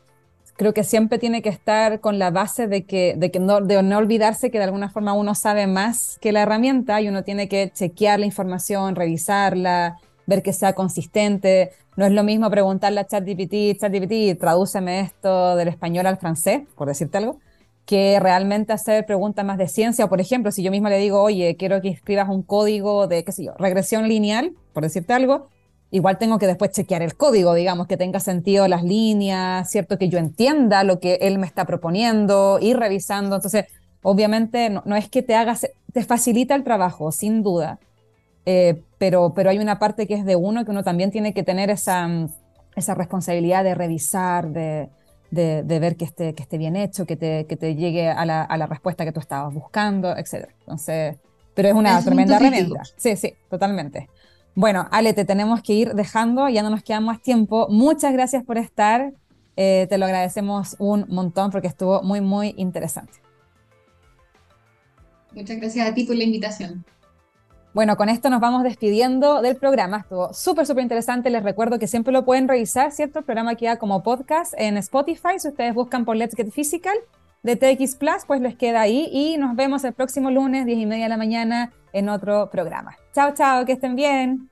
creo 0.57 0.75
que 0.75 0.83
siempre 0.83 1.21
tiene 1.21 1.41
que 1.41 1.51
estar 1.51 2.01
con 2.01 2.19
la 2.19 2.33
base 2.33 2.67
de 2.67 2.85
que, 2.85 3.15
de 3.17 3.31
que 3.31 3.39
no, 3.39 3.61
de 3.61 3.81
no 3.85 3.97
olvidarse 3.97 4.51
que 4.51 4.59
de 4.59 4.65
alguna 4.65 4.91
forma 4.91 5.13
uno 5.13 5.37
sabe 5.37 5.69
más 5.69 6.19
que 6.21 6.33
la 6.33 6.43
herramienta 6.43 7.01
y 7.01 7.09
uno 7.09 7.23
tiene 7.23 7.49
que 7.49 7.71
chequear 7.73 8.19
la 8.19 8.27
información, 8.27 8.97
revisarla, 8.97 9.99
ver 10.27 10.43
que 10.43 10.53
sea 10.53 10.73
consistente. 10.73 11.71
No 11.95 12.05
es 12.05 12.11
lo 12.11 12.25
mismo 12.25 12.51
preguntarle 12.51 12.99
a 12.99 13.07
ChatGPT, 13.07 13.79
ChatGPT, 13.79 14.37
tradúceme 14.41 14.99
esto 14.99 15.55
del 15.55 15.69
español 15.69 16.07
al 16.07 16.17
francés, 16.17 16.63
por 16.75 16.89
decirte 16.89 17.19
algo, 17.19 17.39
que 17.87 18.19
realmente 18.21 18.73
hacer 18.73 19.07
preguntas 19.07 19.45
más 19.45 19.59
de 19.59 19.69
ciencia. 19.69 20.09
Por 20.09 20.21
ejemplo, 20.21 20.51
si 20.51 20.65
yo 20.65 20.73
misma 20.73 20.91
le 20.91 20.99
digo, 20.99 21.23
oye, 21.23 21.57
quiero 21.57 21.81
que 21.81 21.89
escribas 21.89 22.29
un 22.29 22.43
código 22.43 23.07
de, 23.07 23.23
qué 23.23 23.31
sé 23.31 23.45
yo, 23.45 23.55
regresión 23.59 24.09
lineal, 24.09 24.55
por 24.79 24.85
decirte 24.85 25.12
algo, 25.12 25.49
igual 25.91 26.19
tengo 26.19 26.38
que 26.38 26.47
después 26.47 26.71
chequear 26.71 27.03
el 27.03 27.17
código, 27.17 27.53
digamos, 27.55 27.88
que 27.88 27.97
tenga 27.97 28.21
sentido 28.21 28.69
las 28.69 28.85
líneas, 28.85 29.69
¿cierto? 29.69 29.99
Que 29.99 30.09
yo 30.09 30.21
entienda 30.21 30.85
lo 30.85 31.01
que 31.01 31.14
él 31.21 31.41
me 31.41 31.49
está 31.49 31.64
proponiendo, 31.64 32.61
ir 32.62 32.79
revisando. 32.79 33.35
Entonces, 33.35 33.64
obviamente, 34.03 34.71
no, 34.71 34.95
es 34.95 35.09
que 35.09 35.25
te 35.25 35.35
hagas, 35.35 35.67
te 35.93 36.05
facilita 36.05 36.55
el 36.55 36.62
trabajo, 36.62 37.11
sin 37.11 37.43
duda, 37.43 37.81
eh, 38.47 38.85
pero, 38.99 39.33
pero 39.35 39.51
hay 39.51 39.59
una 39.59 39.81
parte 39.81 40.07
que 40.07 40.14
es 40.14 40.25
de 40.25 40.37
uno, 40.37 40.64
que 40.64 40.71
uno 40.71 40.85
también 40.85 41.11
tiene 41.11 41.35
que 41.35 41.43
tener 41.43 41.69
esa, 41.69 42.09
esa 42.77 42.95
responsabilidad 42.95 43.64
de 43.64 43.75
revisar, 43.75 44.51
de, 44.51 44.91
de, 45.33 45.79
ver 45.81 45.97
que 45.97 46.05
esté, 46.05 46.35
que 46.35 46.45
esté 46.45 46.57
bien 46.57 46.77
hecho, 46.77 47.05
que 47.05 47.17
te, 47.17 47.47
que 47.47 47.57
te 47.57 47.75
llegue 47.75 48.11
a 48.11 48.25
la, 48.25 48.45
a 48.45 48.57
la, 48.57 48.67
respuesta 48.67 49.05
que 49.05 49.11
tú 49.11 49.19
estabas 49.19 49.53
buscando, 49.53 50.17
etc. 50.17 50.51
Entonces, 50.61 51.17
pero 51.59 51.71
es 51.71 51.75
una 51.75 52.01
tremenda 52.05 52.37
herramienta. 52.37 52.83
Sí, 52.97 53.17
sí, 53.17 53.35
totalmente. 53.51 54.09
Bueno, 54.59 54.88
Ale, 54.90 55.14
te 55.14 55.25
tenemos 55.25 55.62
que 55.62 55.73
ir 55.73 55.94
dejando, 55.94 56.49
ya 56.49 56.64
no 56.64 56.71
nos 56.71 56.83
queda 56.83 56.99
más 56.99 57.23
tiempo. 57.23 57.68
Muchas 57.71 58.12
gracias 58.12 58.42
por 58.42 58.59
estar. 58.59 59.12
Eh, 59.55 59.87
te 59.88 59.99
lo 59.99 60.07
agradecemos 60.07 60.75
un 60.81 61.07
montón 61.09 61.53
porque 61.53 61.68
estuvo 61.68 62.03
muy, 62.03 62.21
muy 62.21 62.55
interesante. 62.57 63.12
Muchas 65.33 65.59
gracias 65.59 65.88
a 65.88 65.94
ti 65.94 66.03
por 66.03 66.16
la 66.16 66.25
invitación. 66.25 66.85
Bueno, 67.73 67.97
con 67.97 68.09
esto 68.09 68.31
nos 68.31 68.40
vamos 68.40 68.64
despidiendo 68.64 69.42
del 69.42 69.55
programa. 69.55 69.99
Estuvo 69.99 70.35
súper, 70.35 70.66
súper 70.66 70.83
interesante. 70.83 71.31
Les 71.31 71.44
recuerdo 71.44 71.79
que 71.79 71.87
siempre 71.87 72.12
lo 72.12 72.25
pueden 72.25 72.49
revisar, 72.49 72.90
¿cierto? 72.90 73.21
El 73.21 73.25
programa 73.25 73.55
queda 73.55 73.77
como 73.77 74.03
podcast 74.03 74.55
en 74.59 74.77
Spotify. 74.79 75.38
Si 75.38 75.47
ustedes 75.47 75.73
buscan 75.73 76.05
por 76.05 76.16
Let's 76.16 76.35
Get 76.35 76.51
Physical 76.51 76.99
de 77.42 77.57
TX 77.57 77.96
Plus, 77.96 78.24
pues 78.27 78.40
les 78.40 78.57
queda 78.57 78.81
ahí. 78.81 79.09
Y 79.12 79.37
nos 79.38 79.57
vemos 79.57 79.85
el 79.85 79.92
próximo 79.92 80.31
lunes, 80.31 80.66
10 80.66 80.79
y 80.79 80.87
media 80.87 81.05
de 81.05 81.11
la 81.11 81.16
mañana, 81.16 81.72
en 81.92 82.09
otro 82.09 82.51
programa. 82.51 82.96
Chao, 83.14 83.33
chao, 83.35 83.64
que 83.64 83.72
estén 83.72 83.96
bien. 83.96 84.51